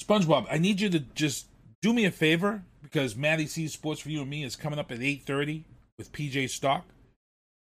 [0.00, 1.46] SpongeBob, I need you to just
[1.82, 4.92] do me a favor because Mattie C Sports for You and Me is coming up
[4.92, 5.64] at 8.30
[5.98, 6.84] with PJ Stock.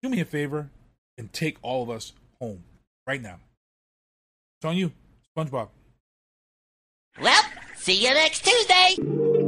[0.01, 0.71] Do me a favor
[1.19, 2.63] and take all of us home
[3.05, 3.41] right now.
[4.59, 4.91] It's on you,
[5.37, 5.69] SpongeBob.
[7.21, 7.43] Well,
[7.75, 9.44] see you next Tuesday.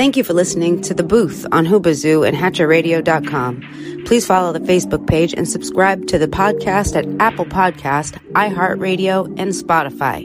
[0.00, 4.04] Thank you for listening to The Booth on Whoobazoo and HatcherRadio.com.
[4.06, 9.52] Please follow the Facebook page and subscribe to the podcast at Apple Podcast, iHeartRadio, and
[9.52, 10.24] Spotify.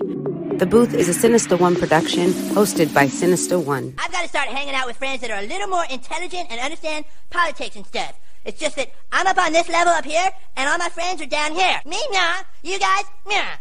[0.60, 3.94] The Booth is a Sinister One production hosted by Sinister One.
[3.98, 6.62] I've got to start hanging out with friends that are a little more intelligent and
[6.62, 8.18] understand politics and stuff.
[8.46, 11.26] It's just that I'm up on this level up here, and all my friends are
[11.26, 11.82] down here.
[11.86, 12.36] Me, nah.
[12.64, 13.58] You guys, nah.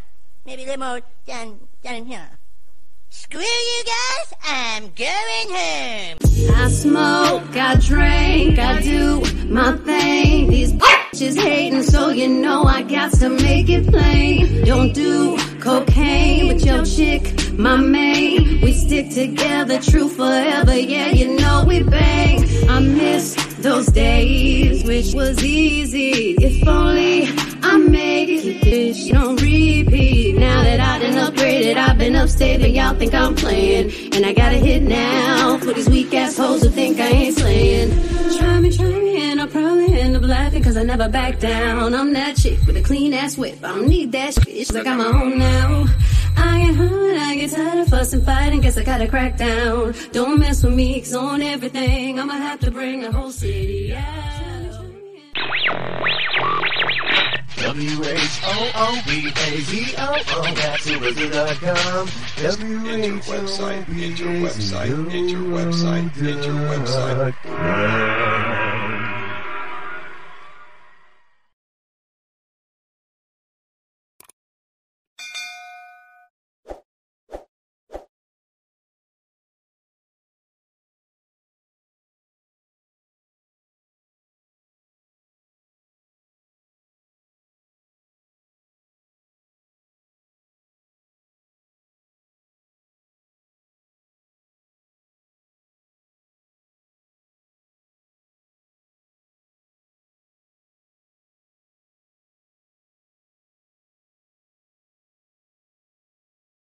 [0.46, 2.38] Maybe a little more down, down here.
[3.16, 6.18] Screw you guys, I'm going home.
[6.56, 10.50] I smoke, I drink, I do my thing.
[10.50, 14.64] These bitches hating, so you know I got to make it plain.
[14.64, 18.60] Don't do cocaine with your chick, my main.
[18.62, 20.76] We stick together, true forever.
[20.76, 22.44] Yeah, you know we bang.
[22.68, 26.34] I miss those days, which was easy.
[26.40, 27.28] If only
[27.62, 30.33] I made it this on repeat.
[31.64, 34.14] I've been upstate, and y'all think I'm playing.
[34.14, 37.36] And I got to hit now for these weak ass hoes who think I ain't
[37.36, 37.90] slaying.
[38.38, 41.94] Try me, try me, and I'll probably end up laughing cause I never back down.
[41.94, 43.64] I'm that chick with a clean ass whip.
[43.64, 45.86] I don't need that shit, Cause I got my own now.
[46.36, 49.94] I get hurt, I get tired of fussing, fighting, guess I gotta crack down.
[50.12, 54.34] Don't mess with me, cause on everything, I'ma have to bring the whole city out.
[57.64, 58.84] W-H-O-O-B-A-Z-O-O
[60.54, 63.20] That's Whoobazoo.com W-H-O-O-B-A-Z-O-O
[64.04, 67.34] Enter website, enter website, enter website.